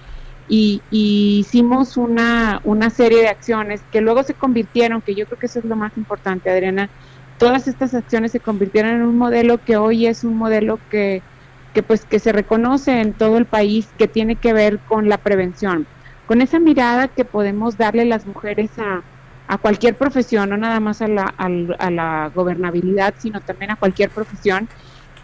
[0.49, 5.39] Y, y hicimos una, una serie de acciones que luego se convirtieron, que yo creo
[5.39, 6.91] que eso es lo más importante, Adriana,
[7.37, 11.25] todas estas acciones se convirtieron en un modelo que hoy es un modelo que,
[11.73, 15.19] que pues que se reconoce en todo el país que tiene que ver con la
[15.19, 15.89] prevención,
[16.27, 19.05] con esa mirada que podemos darle las mujeres a,
[19.53, 23.77] a cualquier profesión, no nada más a la, al- a la gobernabilidad, sino también a
[23.77, 24.69] cualquier profesión,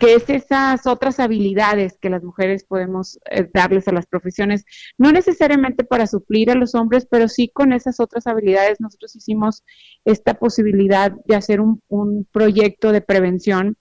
[0.01, 4.65] que es esas otras habilidades que las mujeres podemos eh, darles a las profesiones,
[4.99, 8.81] no necesariamente para suplir a los hombres, pero sí con esas otras habilidades.
[8.81, 9.63] Nosotros hicimos
[10.05, 13.77] esta posibilidad de hacer un, un proyecto de prevención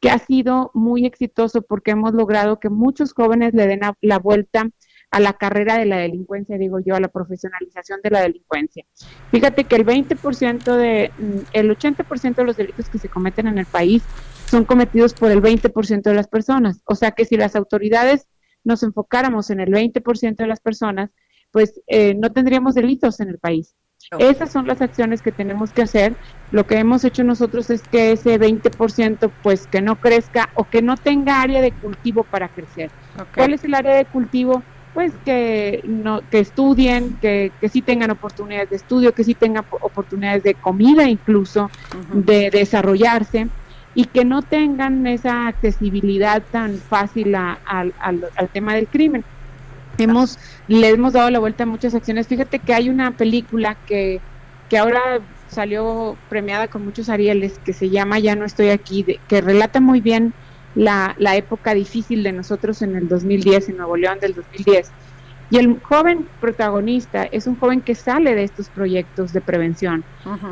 [0.00, 4.18] que ha sido muy exitoso porque hemos logrado que muchos jóvenes le den a- la
[4.18, 4.66] vuelta
[5.10, 8.84] a la carrera de la delincuencia, digo yo, a la profesionalización de la delincuencia.
[9.30, 13.58] Fíjate que el 20% de, mm, el 80% de los delitos que se cometen en
[13.58, 14.02] el país
[14.46, 16.80] son cometidos por el 20% de las personas.
[16.84, 18.28] O sea que si las autoridades
[18.62, 21.10] nos enfocáramos en el 20% de las personas,
[21.50, 23.74] pues eh, no tendríamos delitos en el país.
[24.18, 26.14] Esas son las acciones que tenemos que hacer.
[26.52, 30.82] Lo que hemos hecho nosotros es que ese 20% pues que no crezca o que
[30.82, 32.90] no tenga área de cultivo para crecer.
[33.34, 34.62] ¿Cuál es el área de cultivo?
[34.94, 39.64] Pues que no que estudien, que, que sí tengan oportunidades de estudio, que sí tengan
[39.70, 41.70] oportunidades de comida incluso,
[42.12, 43.48] de desarrollarse
[43.94, 49.24] y que no tengan esa accesibilidad tan fácil al, al tema del crimen
[50.02, 52.26] hemos, le hemos dado la vuelta a muchas acciones.
[52.26, 54.20] Fíjate que hay una película que,
[54.68, 59.40] que ahora salió premiada con muchos Arieles, que se llama Ya no estoy aquí, que
[59.40, 60.32] relata muy bien
[60.74, 64.90] la, la época difícil de nosotros en el 2010, en Nuevo León del 2010
[65.50, 70.04] y el joven protagonista es un joven que sale de estos proyectos de prevención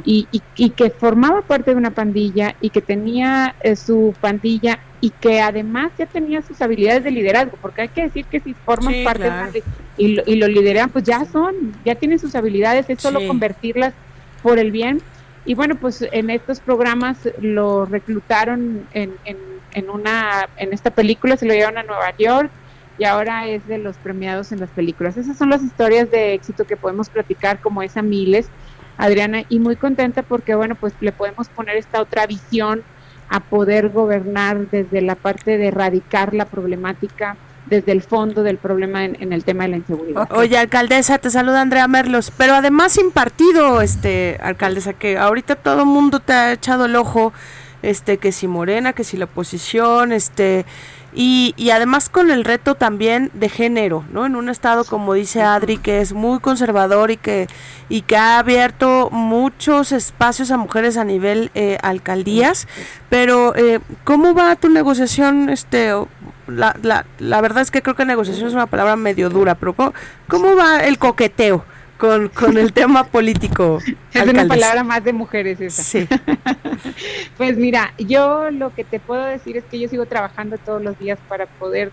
[0.05, 0.27] y,
[0.57, 5.41] y, que formaba parte de una pandilla y que tenía eh, su pandilla y que
[5.41, 9.31] además ya tenía sus habilidades de liderazgo, porque hay que decir que si forman parte
[9.31, 9.63] de,
[9.97, 11.55] y, lo, y lo lideran, pues ya son,
[11.85, 13.95] ya tienen sus habilidades, es solo convertirlas
[14.43, 15.01] por el bien.
[15.45, 19.37] Y bueno, pues en estos programas lo reclutaron en, en,
[19.73, 22.51] en, una, en esta película, se lo llevaron a Nueva York
[22.99, 25.17] y ahora es de los premiados en las películas.
[25.17, 28.49] Esas son las historias de éxito que podemos platicar como esa miles,
[28.97, 32.83] Adriana, y muy contenta porque, bueno, pues le podemos poner esta otra visión
[33.29, 39.05] a poder gobernar desde la parte de erradicar la problemática desde el fondo del problema
[39.05, 40.27] en, el tema de la inseguridad.
[40.33, 45.81] Oye, alcaldesa, te saluda Andrea Merlos, pero además sin partido, este, alcaldesa, que ahorita todo
[45.81, 47.33] el mundo te ha echado el ojo,
[47.83, 50.65] este, que si Morena, que si la oposición, este,
[51.15, 54.27] y, y, además con el reto también de género, ¿no?
[54.27, 57.49] En un estado como dice Adri que es muy conservador y que
[57.89, 62.69] y que ha abierto muchos espacios a mujeres a nivel eh, alcaldías,
[63.09, 65.49] pero eh, ¿cómo va tu negociación?
[65.49, 65.93] Este,
[66.47, 69.75] la, la, la verdad es que creo que negociación es una palabra medio dura, pero
[69.75, 71.65] cómo va el coqueteo?
[71.99, 73.79] Con, con el tema político.
[74.15, 75.83] Es una palabra más de mujeres esa.
[75.83, 76.09] Sí.
[77.37, 80.99] pues mira, yo lo que te puedo decir es que yo sigo trabajando todos los
[80.99, 81.93] días para poder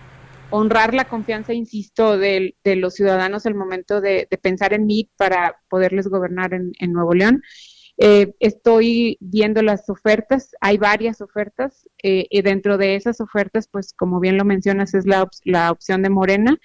[0.50, 5.56] honrar la confianza, insisto, de, de los ciudadanos al momento de, pensar en mí para
[5.68, 7.42] poderles gobernar en, Nuevo León.
[7.98, 13.92] Eh, estoy viendo las ofertas, hay varias ofertas, eh, y dentro de esas ofertas, pues
[13.92, 16.58] como bien lo mencionas, es la, la opción de Morena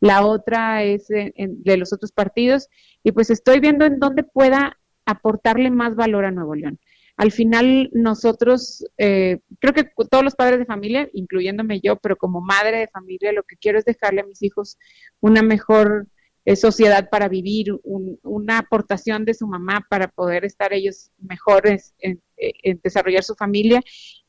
[0.00, 2.68] la otra es de los otros partidos,
[3.02, 6.78] y pues estoy viendo en dónde pueda aportarle más valor a Nuevo León.
[7.16, 12.40] Al final nosotros, eh, creo que todos los padres de familia, incluyéndome yo, pero como
[12.40, 14.78] madre de familia, lo que quiero es dejarle a mis hijos
[15.20, 16.06] una mejor
[16.44, 22.22] eh, sociedad para vivir, una aportación de su mamá para poder estar ellos mejores en,
[22.38, 23.82] en desarrollar su familia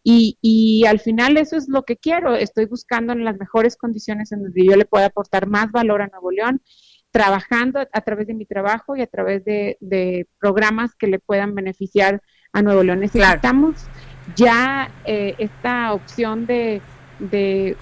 [0.03, 2.35] y, y, al final eso es lo que quiero.
[2.35, 6.07] Estoy buscando en las mejores condiciones en donde yo le pueda aportar más valor a
[6.07, 6.61] Nuevo León,
[7.11, 12.21] trabajando a, través de mi trabajo y a través de, programas que le puedan beneficiar
[12.53, 13.01] a Nuevo León.
[13.01, 13.87] Necesitamos
[14.35, 16.81] ya eh, esta opción de
[17.19, 17.77] de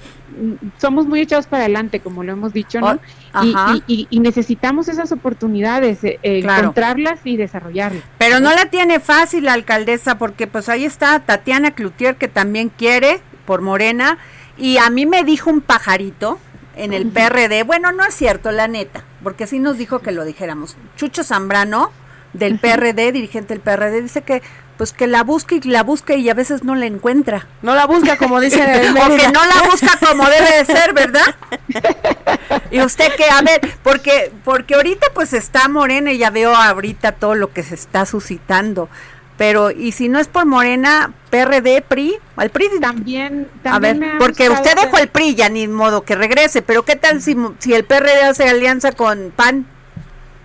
[0.77, 2.99] somos muy echados para adelante, como lo hemos dicho, ¿no?
[3.33, 8.03] Oh, y, necesitamos esas oportunidades, eh, encontrarlas y desarrollarlas.
[8.17, 12.69] Pero no la tiene fácil la alcaldesa, porque pues ahí está Tatiana Cloutier, que también
[12.69, 14.17] quiere por Morena,
[14.57, 16.39] y a mí me dijo un pajarito
[16.75, 20.25] en el PRD, bueno, no es cierto, la neta, porque así nos dijo que lo
[20.25, 20.77] dijéramos.
[20.95, 21.91] Chucho Zambrano,
[22.33, 24.43] del PRD, dirigente del PRD, dice que
[24.77, 27.47] pues que la busque y la busque y a veces no la encuentra.
[27.61, 31.35] No la busca como dice O que no la busca como debe de ser, ¿verdad?
[32.71, 37.13] y usted que, a ver, porque, porque ahorita pues está Morena y ya veo ahorita
[37.13, 38.89] todo lo que se está suscitando.
[39.37, 44.17] Pero, y si no es por Morena, PRD, PRI, al PRI también, también a ver,
[44.17, 47.73] porque usted dejó el PRI ya ni modo que regrese, pero ¿qué tal si, si
[47.73, 49.67] el PRD hace alianza con PAN?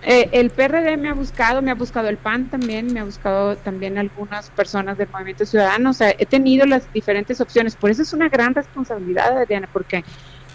[0.05, 3.55] Eh, el PRD me ha buscado, me ha buscado el PAN también, me ha buscado
[3.55, 8.01] también algunas personas del Movimiento Ciudadano, o sea, he tenido las diferentes opciones, por eso
[8.01, 10.03] es una gran responsabilidad, Diana, porque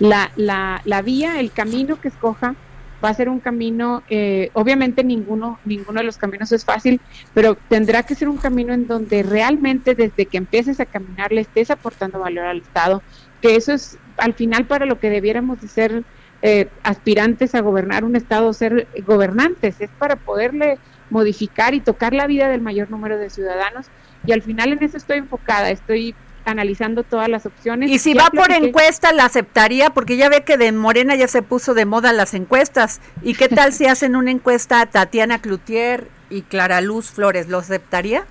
[0.01, 2.57] la, la, la vía, el camino que escoja
[3.03, 7.01] va a ser un camino, eh, obviamente ninguno, ninguno de los caminos es fácil,
[7.33, 11.41] pero tendrá que ser un camino en donde realmente desde que empieces a caminar le
[11.41, 13.03] estés aportando valor al Estado,
[13.41, 16.05] que eso es al final para lo que debiéramos de ser
[16.43, 20.79] eh, aspirantes a gobernar un Estado, ser gobernantes, es para poderle
[21.11, 23.87] modificar y tocar la vida del mayor número de ciudadanos.
[24.27, 26.15] Y al final en eso estoy enfocada, estoy
[26.45, 27.91] analizando todas las opciones.
[27.91, 31.43] Y si va por encuesta, la aceptaría, porque ya ve que de Morena ya se
[31.43, 33.01] puso de moda las encuestas.
[33.23, 37.49] ¿Y qué tal si hacen una encuesta a Tatiana Cloutier y Clara Luz Flores?
[37.49, 38.25] ¿Lo aceptaría?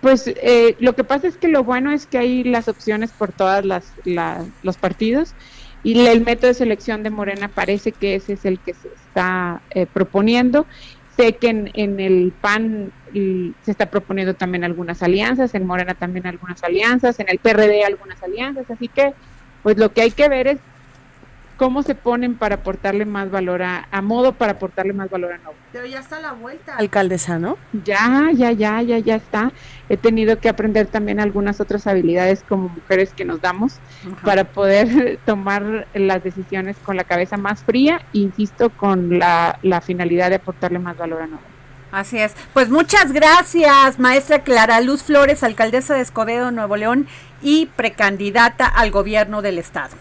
[0.00, 3.32] Pues eh, lo que pasa es que lo bueno es que hay las opciones por
[3.32, 3.92] todas las,
[4.62, 5.34] los partidos
[5.84, 9.62] y el método de selección de Morena parece que ese es el que se está
[9.70, 10.66] eh, proponiendo.
[11.16, 15.94] Sé que en, en el PAN y se está proponiendo también algunas alianzas, en Morena
[15.94, 19.14] también algunas alianzas, en el PRD algunas alianzas, así que
[19.62, 20.60] pues lo que hay que ver es
[21.56, 25.38] cómo se ponen para aportarle más valor a, a modo para aportarle más valor a
[25.38, 25.54] Nuevo.
[25.72, 27.56] Pero ya está la vuelta, alcaldesa, ¿no?
[27.84, 29.52] Ya, ya, ya, ya, ya está.
[29.88, 33.78] He tenido que aprender también algunas otras habilidades como mujeres que nos damos
[34.24, 40.30] para poder tomar las decisiones con la cabeza más fría, insisto, con la, la finalidad
[40.30, 41.54] de aportarle más valor a Nuevo.
[41.94, 42.34] Así es.
[42.52, 47.06] Pues muchas gracias, maestra Clara Luz Flores, alcaldesa de Escobedo, Nuevo León
[47.40, 49.94] y precandidata al gobierno del estado.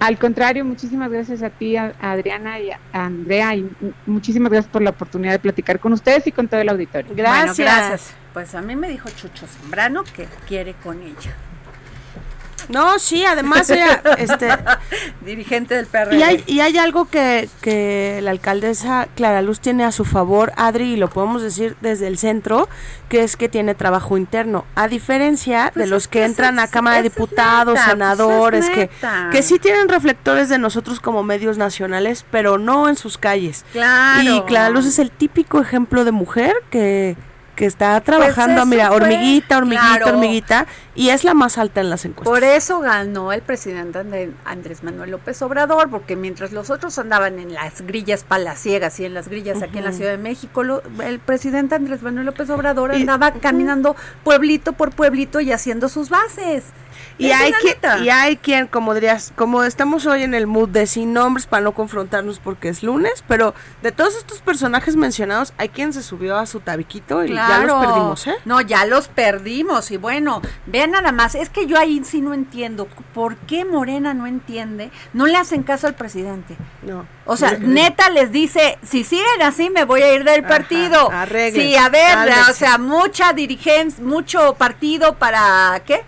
[0.00, 3.70] Al contrario, muchísimas gracias a ti, a Adriana y a Andrea, y
[4.06, 7.12] muchísimas gracias por la oportunidad de platicar con ustedes y con todo el auditorio.
[7.14, 7.58] Gracias.
[7.58, 8.14] Bueno, gracias.
[8.32, 11.36] Pues a mí me dijo Chucho Zambrano que quiere con ella.
[12.70, 14.48] No, sí, además ella, este,
[15.24, 16.16] dirigente del PRD.
[16.16, 20.52] Y hay, y hay algo que, que la alcaldesa Clara Luz tiene a su favor,
[20.56, 22.68] Adri, y lo podemos decir desde el centro,
[23.08, 26.96] que es que tiene trabajo interno, a diferencia Pues de los que entran a Cámara
[26.98, 28.90] de Diputados, pues senadores, que,
[29.32, 33.64] que sí tienen reflectores de nosotros como medios nacionales, pero no en sus calles.
[33.72, 34.22] Claro.
[34.22, 37.16] Y Clara Luz es el típico ejemplo de mujer que
[37.60, 40.06] que está trabajando, eso mira, fue, hormiguita, hormiguita, claro.
[40.16, 42.32] hormiguita, y es la más alta en las encuestas.
[42.32, 47.38] Por eso ganó el presidente André- Andrés Manuel López Obrador, porque mientras los otros andaban
[47.38, 49.92] en las grillas palaciegas y en las grillas aquí en la.
[49.92, 53.94] Ciudad de México, lo- el presidente Andrés Manuel López Obrador Y- andaba caminando
[54.24, 56.64] pueblito por pueblito y haciendo sus bases.
[57.20, 60.86] Y hay, quien, y hay quien, como dirías, como estamos hoy en el mood de
[60.86, 65.68] sin nombres para no confrontarnos porque es lunes, pero de todos estos personajes mencionados, hay
[65.68, 68.34] quien se subió a su tabiquito y ya los perdimos, ¿eh?
[68.44, 69.90] No, ya los perdimos.
[69.90, 72.88] Y bueno, vean nada más, es que yo ahí sí no entiendo.
[73.12, 74.90] ¿Por qué Morena no entiende?
[75.12, 76.56] No le hacen caso al presidente.
[76.82, 77.06] No.
[77.26, 81.10] O sea, neta les dice, si siguen así me voy a ir del Ajá, partido.
[81.10, 82.16] arréglense, sí, a ver,
[82.50, 86.02] o sea, mucha dirigencia, mucho partido para ¿qué?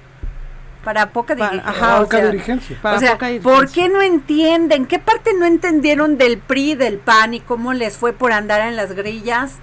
[0.83, 1.71] Para poca dirigencia.
[1.71, 2.79] ajá, o Poca sea, dirigencia.
[2.83, 3.83] Para o sea, poca ¿por dirigencia.
[3.83, 4.87] qué no entienden?
[4.87, 8.77] ¿Qué parte no entendieron del PRI, del PAN y cómo les fue por andar en
[8.77, 9.59] las grillas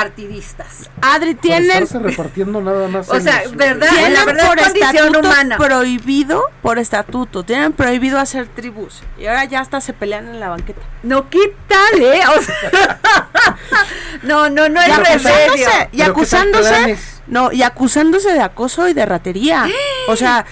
[0.00, 0.90] partidistas?
[1.00, 3.08] Adri, Por tienen, estarse repartiendo nada más.
[3.10, 3.88] O sea, los- ¿verdad?
[3.88, 5.56] tienen la verdad es por condición estatuto humana.
[5.56, 9.02] prohibido, por estatuto, tienen prohibido hacer tribus.
[9.18, 10.80] Y ahora ya hasta se pelean en la banqueta.
[11.02, 12.20] No, ¿qué tal, eh?
[12.36, 13.00] O sea,
[14.22, 15.30] no, no, no y es remedio.
[15.30, 19.66] acusándose, y Pero ¿qué tal acusándose, no, y acusándose de acoso y de ratería.
[20.08, 20.46] O sea,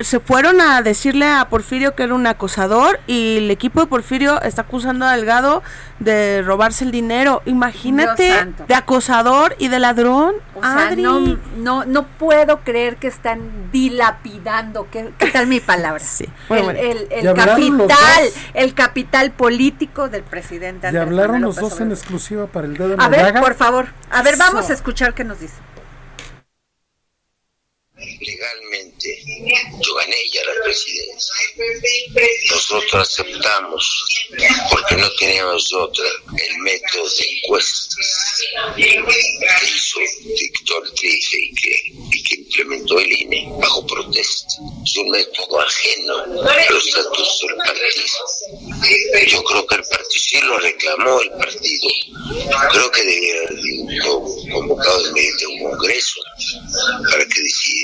[0.00, 4.40] se fueron a decirle a Porfirio que era un acosador y el equipo de Porfirio
[4.42, 5.62] está acusando a Delgado
[5.98, 7.42] de robarse el dinero.
[7.44, 8.32] Imagínate
[8.66, 10.34] de acosador y de ladrón.
[10.54, 11.02] O sea, Adri.
[11.02, 11.20] no,
[11.58, 13.40] no, no puedo creer que están
[13.72, 16.02] dilapidando, ¿qué, qué tal mi palabra?
[16.04, 18.34] Sí, el, el- el capital, dos.
[18.54, 20.90] el capital político del presidente.
[20.92, 23.20] Y hablaron Manuel los López dos en exclusiva para el dedo en A la ver,
[23.26, 23.40] llaga.
[23.40, 24.72] por favor, a ver, vamos Eso.
[24.72, 25.54] a escuchar qué nos dice.
[28.20, 29.22] Legalmente
[29.80, 31.34] yo gané ya la presidencia.
[32.50, 34.04] Nosotros aceptamos,
[34.70, 36.04] porque no teníamos otra,
[36.36, 37.96] el método de encuestas
[38.76, 39.04] que
[39.74, 44.54] hizo Víctor Trife y que, y que implementó el INE bajo protesta.
[44.84, 49.26] Es un método ajeno a los estatutos del partido.
[49.26, 51.88] Yo creo que el partido sí lo reclamó el partido.
[52.72, 56.20] Creo que debiera haber convocado en medio de un congreso
[57.10, 57.40] para que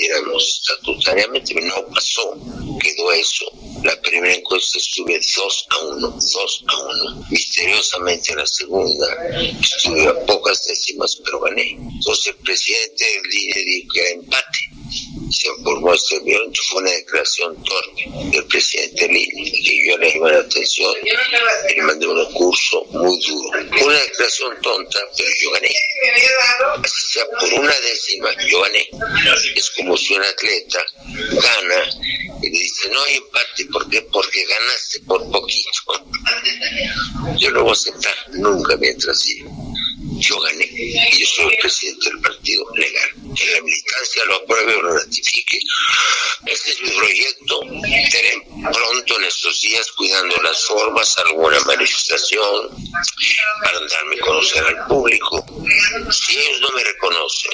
[0.07, 2.37] decidiéramos estatutariamente, no pasó,
[2.79, 3.45] quedó eso.
[3.83, 6.79] La primera encuesta estuve 2 a 1, 2 a
[7.13, 7.25] 1.
[7.29, 9.07] Misteriosamente la segunda
[9.61, 11.71] estuve a pocas décimas, pero gané.
[11.71, 14.59] Entonces el presidente del INE dijo que era empate.
[15.29, 20.31] Se formó este avión, fue una declaración torpe del presidente INE, que yo le llamé
[20.31, 20.95] la atención
[21.75, 23.59] le mandé un curso muy duro.
[23.59, 25.71] Una declaración tonta, pero yo gané.
[26.83, 28.89] Así sea, por una décima, yo gané.
[29.55, 31.89] Es como si un atleta gana
[32.41, 34.01] y le dice, no hay empate, ¿por qué?
[34.01, 35.69] Porque ganaste por poquito.
[37.37, 39.66] Yo no voy a aceptar nunca mientras diga.
[40.19, 43.09] Yo gané y yo soy el presidente del partido legal.
[43.35, 45.59] Que la militancia lo apruebe o lo ratifique.
[46.45, 47.61] Este es mi proyecto.
[47.85, 52.69] Estaré pronto en estos días cuidando las formas, alguna manifestación
[53.63, 55.45] para darme a conocer al público.
[56.11, 57.51] Si ellos no me reconocen,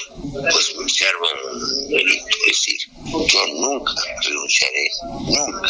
[0.52, 2.26] pues se arma un delito.
[2.48, 2.80] Es decir,
[3.28, 3.94] yo nunca
[4.24, 4.90] renunciaré,
[5.26, 5.70] nunca.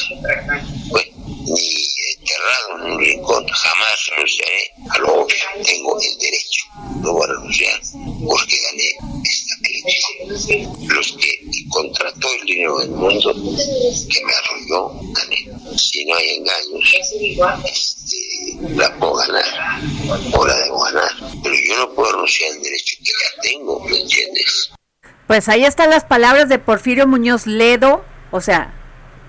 [0.90, 5.36] Bueno, ni enterrado en un rincón, jamás renunciaré a lo obvio.
[5.64, 6.66] Tengo el derecho,
[7.02, 7.82] no voy a renunciar
[8.26, 10.94] porque gané esta crítica.
[10.94, 15.78] Los que y contra todo el dinero del mundo que me arrolló, gané.
[15.78, 16.96] Si no hay engaños,
[17.66, 19.82] este, la puedo ganar,
[20.34, 21.12] o la debo ganar.
[21.44, 24.72] Pero yo no puedo renunciar al derecho que ya tengo, ¿me entiendes?
[25.28, 28.74] Pues ahí están las palabras de Porfirio Muñoz Ledo, o sea,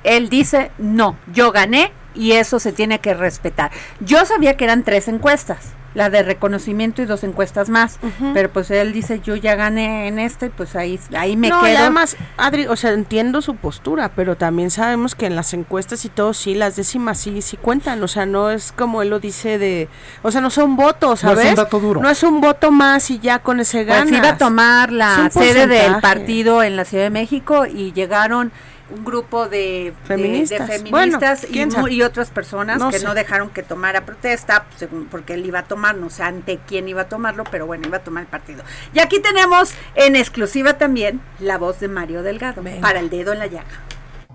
[0.03, 3.71] él dice, no, yo gané y eso se tiene que respetar.
[4.01, 8.01] Yo sabía que eran tres encuestas, la de reconocimiento y dos encuestas más,
[8.33, 11.73] pero pues él dice, yo ya gané en este, pues ahí, ahí me no, quedo.
[11.73, 16.05] y además, Adri, o sea, entiendo su postura, pero también sabemos que en las encuestas
[16.05, 19.21] y todo, sí, las décimas sí, sí cuentan, o sea, no es como él lo
[19.21, 19.89] dice de,
[20.23, 21.57] o sea, no son votos, No es un ¿sabes?
[21.57, 22.01] dato duro.
[22.01, 24.09] No es un voto más y ya con ese ganas.
[24.09, 28.51] Pues iba a tomar la sede del partido en la Ciudad de México y llegaron
[28.91, 30.69] un grupo de de- de Feministas.
[30.69, 33.05] feministas, Bueno, y, otras personas No que sé.
[33.05, 36.89] no dejaron que tomara protesta, pues, porque él iba a tomar, no sé ante quién
[36.89, 38.63] iba a tomarlo, pero bueno, iba a tomar el partido.
[38.93, 43.39] Y aquí tenemos en exclusiva también la voz de Mario Delgado para el dedo en
[43.39, 43.67] la llaga.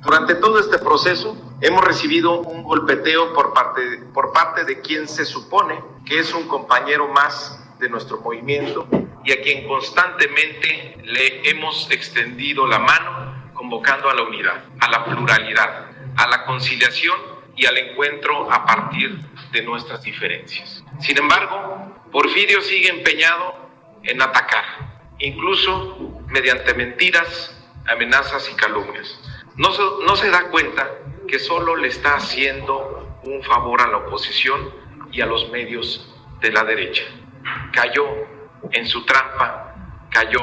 [0.01, 3.81] Durante todo este proceso hemos recibido un golpeteo por parte,
[4.13, 8.87] por parte de quien se supone que es un compañero más de nuestro movimiento
[9.25, 13.28] y a quien constantemente le hemos extendido la mano
[13.59, 17.19] convocando a la unidad, a la pluralidad, a la conciliación
[17.57, 19.19] y al encuentro a partir
[19.51, 20.81] de nuestras diferencias.
[21.01, 23.69] Sin embargo, Porfirio sigue empeñado
[24.03, 24.63] en atacar,
[25.17, 27.53] incluso mediante mentiras,
[27.85, 29.19] amenazas y calumnias.
[29.57, 30.89] No se, no se da cuenta
[31.27, 34.73] que solo le está haciendo un favor a la oposición
[35.11, 37.03] y a los medios de la derecha.
[37.73, 38.07] Cayó
[38.71, 39.75] en su trampa,
[40.11, 40.39] cayó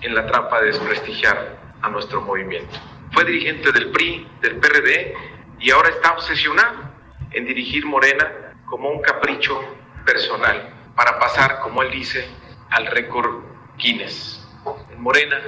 [0.00, 2.76] en la trampa de desprestigiar a nuestro movimiento.
[3.12, 5.14] Fue dirigente del PRI, del PRD
[5.60, 6.90] y ahora está obsesionado
[7.30, 9.60] en dirigir Morena como un capricho
[10.04, 12.28] personal para pasar, como él dice,
[12.70, 13.42] al récord
[13.78, 14.44] Guinness.
[14.90, 15.40] En Morena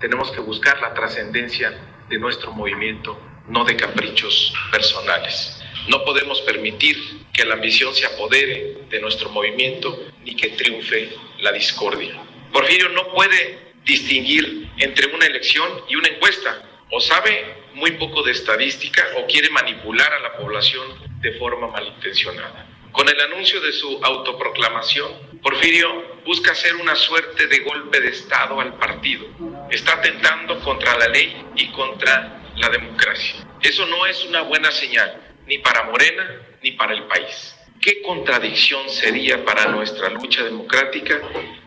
[0.00, 1.72] tenemos que buscar la trascendencia
[2.08, 3.18] de nuestro movimiento,
[3.48, 5.62] no de caprichos personales.
[5.88, 6.96] No podemos permitir
[7.32, 12.20] que la ambición se apodere de nuestro movimiento ni que triunfe la discordia.
[12.52, 16.62] Porfirio no puede distinguir entre una elección y una encuesta.
[16.90, 20.86] O sabe muy poco de estadística o quiere manipular a la población
[21.20, 22.66] de forma malintencionada.
[22.92, 28.60] Con el anuncio de su autoproclamación, Porfirio busca hacer una suerte de golpe de Estado
[28.60, 29.26] al partido.
[29.70, 33.44] Está atentando contra la ley y contra la democracia.
[33.60, 37.53] Eso no es una buena señal, ni para Morena ni para el país.
[37.80, 41.20] ¿Qué contradicción sería para nuestra lucha democrática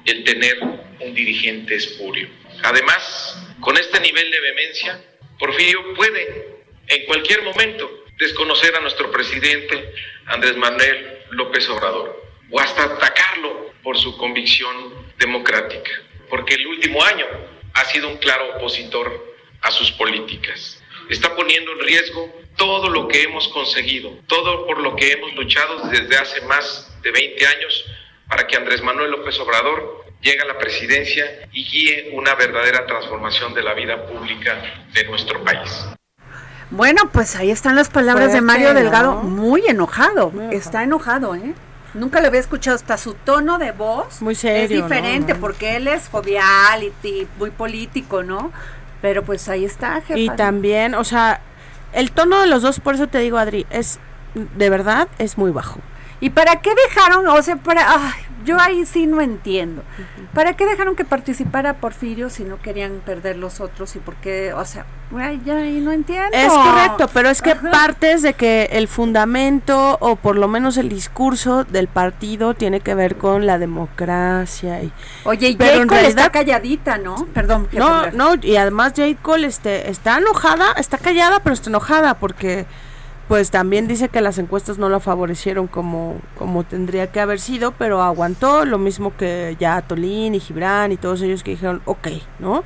[0.05, 2.27] el tener un dirigente espurio?
[2.63, 5.01] Además, con este nivel de vehemencia,
[5.37, 9.93] Porfirio puede en cualquier momento desconocer a nuestro presidente
[10.25, 14.75] Andrés Manuel López Obrador o hasta atacarlo por su convicción
[15.19, 15.91] democrática,
[16.29, 17.25] porque el último año
[17.73, 20.81] ha sido un claro opositor a sus políticas.
[21.09, 25.87] Está poniendo en riesgo todo lo que hemos conseguido, todo por lo que hemos luchado
[25.87, 27.85] desde hace más de 20 años
[28.27, 33.53] para que Andrés Manuel López Obrador llegue a la presidencia y guíe una verdadera transformación
[33.53, 34.61] de la vida pública
[34.93, 35.87] de nuestro país.
[36.69, 38.79] Bueno, pues ahí están las palabras de Mario ¿no?
[38.79, 41.53] Delgado, muy enojado, Muy está enojado, ¿eh?
[41.93, 45.87] Nunca lo había escuchado, hasta su tono de voz Muy serio, es diferente, porque él
[45.87, 48.51] es jovial y, y muy político, ¿no?
[49.01, 50.19] Pero pues ahí está, jefa.
[50.19, 51.39] Y también, o sea,
[51.93, 53.99] el tono de los dos, por eso te digo, Adri, es,
[54.33, 55.79] de verdad, es muy bajo.
[56.19, 58.15] ¿Y para qué dejaron, o sea, para,
[58.47, 59.83] yo ahí sí no entiendo,
[60.33, 64.53] ¿para qué dejaron que participara Porfirio si no querían perder los otros y por qué,
[64.53, 64.85] o sea,
[65.15, 66.29] ay, ya ahí no entiendo.
[66.31, 67.69] Es correcto, pero es que Ajá.
[67.69, 72.95] partes de que el fundamento o por lo menos el discurso del partido tiene que
[72.95, 74.91] ver con la democracia y
[75.25, 75.81] Oye, y pero J.
[75.83, 77.25] en Cole realidad- está calladita, ¿no?
[77.33, 77.67] Perdón.
[77.73, 82.65] no, no, y además Jade Cole este, está enojada, está callada, pero está enojada porque
[83.27, 87.71] pues también dice que las encuestas no la favorecieron como, como tendría que haber sido,
[87.71, 92.07] pero aguantó, lo mismo que ya Tolín y Gibran y todos ellos que dijeron, ok,
[92.39, 92.63] ¿no?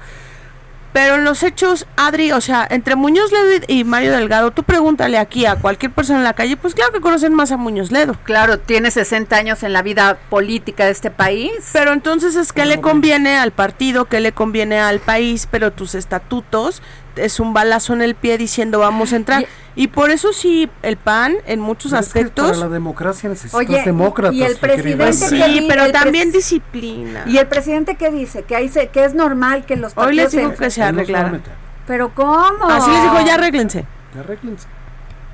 [0.93, 5.17] Pero en los hechos, Adri, o sea, entre Muñoz Ledo y Mario Delgado, tú pregúntale
[5.17, 8.17] aquí a cualquier persona en la calle, pues claro que conocen más a Muñoz Ledo.
[8.23, 11.51] Claro, tiene 60 años en la vida política de este país.
[11.71, 15.95] Pero entonces es que le conviene al partido, que le conviene al país, pero tus
[15.95, 16.81] estatutos
[17.15, 19.45] es un balazo en el pie diciendo vamos a entrar.
[19.75, 22.47] Y, por eso sí, el PAN en muchos es que aspectos...
[22.51, 24.35] para la democracia necesitas Oye, demócratas.
[24.35, 27.23] y el presidente que Sí, pero el también pres- disciplina.
[27.25, 28.43] ¿Y el presidente qué dice?
[28.43, 31.41] Que, ahí se, que es normal que los Hoy les digo se- que se arreglaran.
[31.87, 32.65] Pero ¿cómo?
[32.69, 33.85] Así les dijo, ya arréglense.
[34.19, 34.67] Arréglense.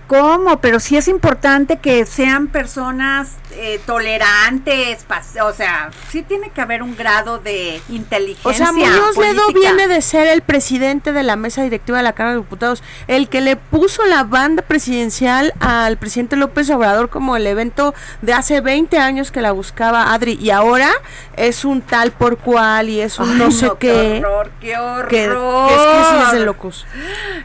[0.07, 0.61] ¿Cómo?
[0.61, 6.61] Pero sí es importante que sean personas eh, tolerante, espa- o sea, sí tiene que
[6.61, 8.49] haber un grado de inteligencia.
[8.49, 12.13] O sea, Muñoz Ledo viene de ser el presidente de la mesa directiva de la
[12.13, 17.35] Cámara de Diputados, el que le puso la banda presidencial al presidente López Obrador como
[17.35, 20.89] el evento de hace 20 años que la buscaba Adri, y ahora
[21.35, 24.25] es un tal por cual y es un Ay, no sé qué qué.
[24.25, 25.07] horror, qué horror.
[25.07, 26.85] Que, que es que sí es de locos.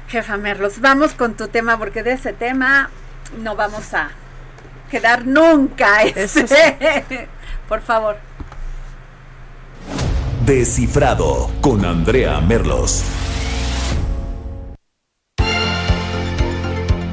[0.09, 2.90] Jefa Merlos, vamos con tu tema porque de ese tema
[3.38, 4.11] no vamos a
[4.93, 6.03] quedar nunca.
[6.03, 7.28] Este.
[7.66, 8.16] Por favor.
[10.45, 13.03] Descifrado con Andrea Merlos.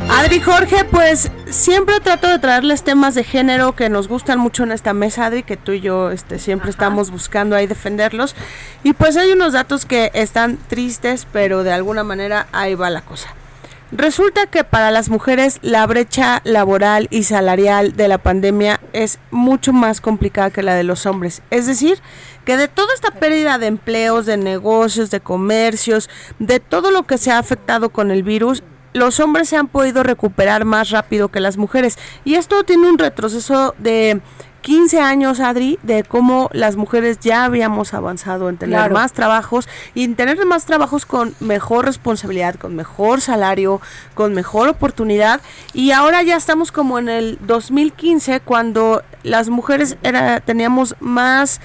[0.09, 4.73] Adri Jorge, pues siempre trato de traerles temas de género que nos gustan mucho en
[4.73, 8.35] esta mesa, Adri, que tú y yo este, siempre estamos buscando ahí defenderlos.
[8.83, 13.01] Y pues hay unos datos que están tristes, pero de alguna manera ahí va la
[13.01, 13.33] cosa.
[13.91, 19.73] Resulta que para las mujeres la brecha laboral y salarial de la pandemia es mucho
[19.73, 21.41] más complicada que la de los hombres.
[21.49, 21.99] Es decir,
[22.45, 27.17] que de toda esta pérdida de empleos, de negocios, de comercios, de todo lo que
[27.17, 28.61] se ha afectado con el virus,
[28.93, 31.97] los hombres se han podido recuperar más rápido que las mujeres.
[32.25, 34.21] Y esto tiene un retroceso de
[34.61, 38.93] 15 años, Adri, de cómo las mujeres ya habíamos avanzado en tener Claro.
[38.93, 43.81] más trabajos y en tener más trabajos con mejor responsabilidad, con mejor salario,
[44.13, 45.41] con mejor oportunidad.
[45.73, 51.61] Y ahora ya estamos como en el 2015, cuando las mujeres era, teníamos más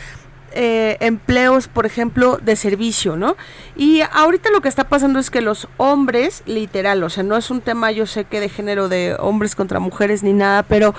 [0.54, 3.36] eh, empleos, por ejemplo, de servicio, ¿no?
[3.76, 7.50] Y ahorita lo que está pasando es que los hombres, literal, o sea, no es
[7.50, 10.94] un tema, yo sé que de género de hombres contra mujeres ni nada, pero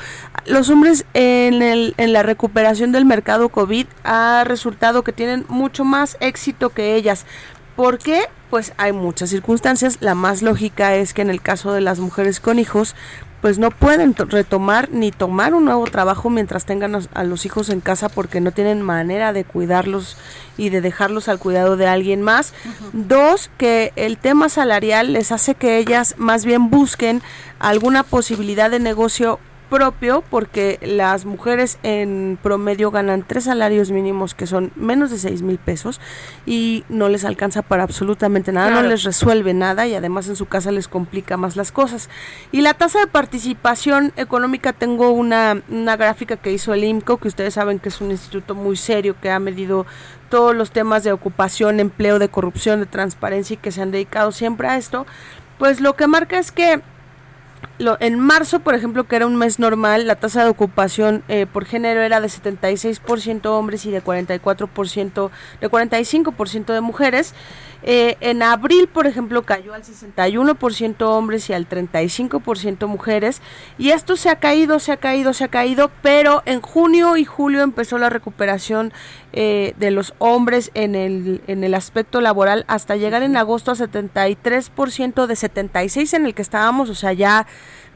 [0.46, 5.86] los hombres en, el, en la recuperación del mercado COVID ha resultado que tienen mucho
[5.86, 7.26] más éxito que ellas.
[7.76, 8.30] ¿Por qué?
[8.50, 9.98] Pues hay muchas circunstancias.
[10.00, 12.96] La más lógica es que en el caso de las mujeres con hijos,
[13.42, 17.46] pues no pueden to- retomar ni tomar un nuevo trabajo mientras tengan a, a los
[17.46, 20.18] hijos en casa porque no tienen manera de cuidarlos
[20.58, 22.54] y de dejarlos al cuidado de alguien más.
[22.94, 27.22] Dos, que el tema salarial les hace que ellas más bien busquen
[27.60, 29.40] alguna posibilidad de negocio
[29.70, 35.42] propio porque las mujeres en promedio ganan tres salarios mínimos que son menos de seis
[35.42, 36.00] mil pesos
[36.46, 38.84] y no les alcanza para absolutamente nada, Claro.
[38.84, 42.10] no les resuelve nada y además en su casa les complica más las cosas.
[42.52, 47.28] Y la tasa de participación económica, tengo una, una gráfica que hizo el IMCO, que
[47.28, 49.86] ustedes saben que es un instituto muy serio que ha medido
[50.30, 54.32] todos los temas de ocupación, empleo, de corrupción, de transparencia y que se han dedicado
[54.32, 55.06] siempre a esto,
[55.58, 56.82] pues lo que marca es que
[57.78, 61.46] lo, en marzo, por ejemplo, que era un mes normal, la tasa de ocupación eh,
[61.46, 67.34] por género era de 76% hombres y de 44%, de 45% de mujeres.
[67.88, 73.44] Eh, en abril, por ejemplo, cayó al 61% hombres y al 35% mujeres.
[73.78, 77.26] Y esto se ha caído, se ha caído, se ha caído, pero en junio y
[77.26, 78.92] julio empezó la recuperación
[79.34, 83.76] eh, de los hombres en el, en el aspecto laboral hasta llegar en agosto a
[83.76, 87.46] 73% de 76 en el que estábamos, o sea, ya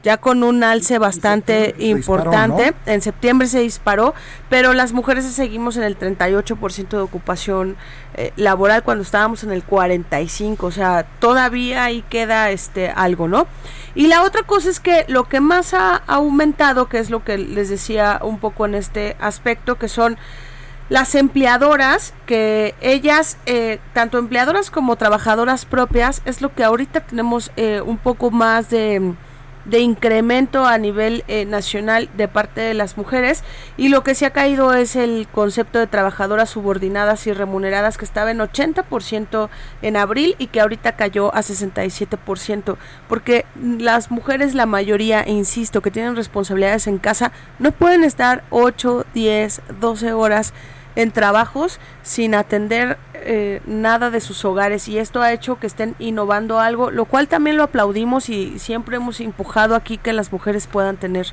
[0.02, 2.74] ya con un alce bastante se disparó, importante.
[2.86, 4.14] En septiembre se disparó,
[4.48, 7.76] pero las mujeres seguimos en el 38% de ocupación
[8.14, 13.46] eh, laboral cuando estábamos en el 45, o sea, todavía ahí queda este algo, ¿no?
[13.94, 17.38] Y la otra cosa es que lo que más ha aumentado, que es lo que
[17.38, 20.16] les decía un poco en este aspecto, que son
[20.88, 27.52] las empleadoras, que ellas, eh, tanto empleadoras como trabajadoras propias, es lo que ahorita tenemos
[27.56, 29.14] eh, un poco más de,
[29.64, 33.44] de incremento a nivel eh, nacional de parte de las mujeres.
[33.76, 38.04] Y lo que se ha caído es el concepto de trabajadoras subordinadas y remuneradas que
[38.04, 39.48] estaba en 80%
[39.82, 42.76] en abril y que ahorita cayó a 67%
[43.08, 49.06] porque las mujeres la mayoría, insisto, que tienen responsabilidades en casa no pueden estar 8,
[49.14, 50.52] 10, 12 horas
[51.00, 55.94] en trabajos sin atender eh, nada de sus hogares y esto ha hecho que estén
[55.98, 60.66] innovando algo, lo cual también lo aplaudimos y siempre hemos empujado aquí que las mujeres
[60.66, 61.26] puedan tener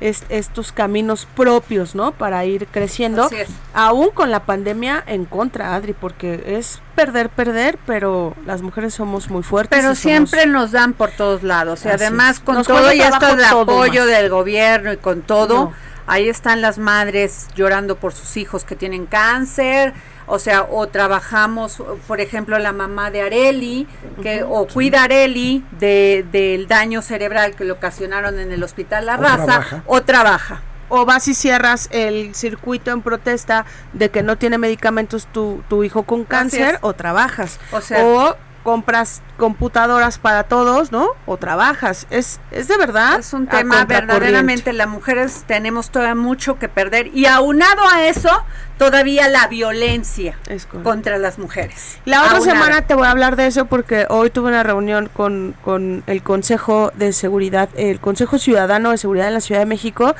[0.00, 2.12] es- estos caminos propios, ¿no?
[2.12, 3.28] Para ir creciendo,
[3.74, 9.28] aún con la pandemia en contra, Adri, porque es perder, perder, pero las mujeres somos
[9.28, 9.76] muy fuertes.
[9.76, 11.84] Pero somos- siempre nos dan por todos lados.
[11.84, 14.06] Y Así además con todo y esto de apoyo más.
[14.10, 15.72] del gobierno y con todo, No.
[16.08, 19.92] Ahí están las madres llorando por sus hijos que tienen cáncer.
[20.30, 23.86] O sea, o trabajamos, por ejemplo, la mamá de Areli,
[24.22, 29.06] que, o cuida a Areli de, del daño cerebral que le ocasionaron en el hospital
[29.06, 29.82] La O Raza, trabaja.
[29.86, 30.62] o trabaja.
[30.90, 35.82] o vas y cierras el circuito en protesta de que no tiene medicamentos tu, tu
[35.84, 37.58] hijo con cáncer o trabajas.
[37.72, 38.36] O sea- o
[38.68, 41.08] compras computadoras para todos, ¿no?
[41.24, 42.06] O trabajas.
[42.10, 43.18] Es, es de verdad.
[43.18, 48.28] Es un tema verdaderamente, las mujeres tenemos todavía mucho que perder y aunado a eso,
[48.76, 50.36] todavía la violencia
[50.82, 51.98] contra las mujeres.
[52.04, 55.54] La otra semana te voy a hablar de eso porque hoy tuve una reunión con,
[55.64, 60.14] con el Consejo de Seguridad, el Consejo Ciudadano de Seguridad en la Ciudad de México,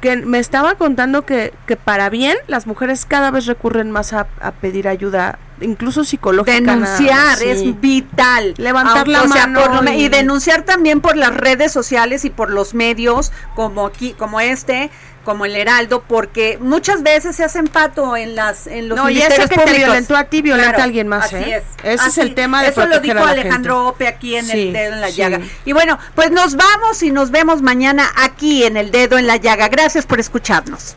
[0.00, 4.28] que me estaba contando que, que para bien las mujeres cada vez recurren más a,
[4.40, 6.54] a pedir ayuda, incluso psicológica.
[6.60, 7.44] denunciar sí.
[7.50, 10.04] es vital Levantar la o sea, mano por y...
[10.04, 14.90] y- denunciar también por las redes sociales y por los medios como aquí como este
[15.24, 19.20] como el Heraldo porque muchas veces se hacen pato en las en los No, y
[19.20, 21.56] ese que te violentó a ti, violenta Claro, a alguien más, así ¿eh?
[21.84, 23.88] es Ese es el tema de eso lo dijo Alejandro.
[23.88, 25.16] Ope aquí en Sí, el dedo en la sí.
[25.16, 29.26] llaga y bueno pues nos vamos y nos vemos mañana aquí en el dedo en
[29.26, 30.96] la llaga gracias por escucharnos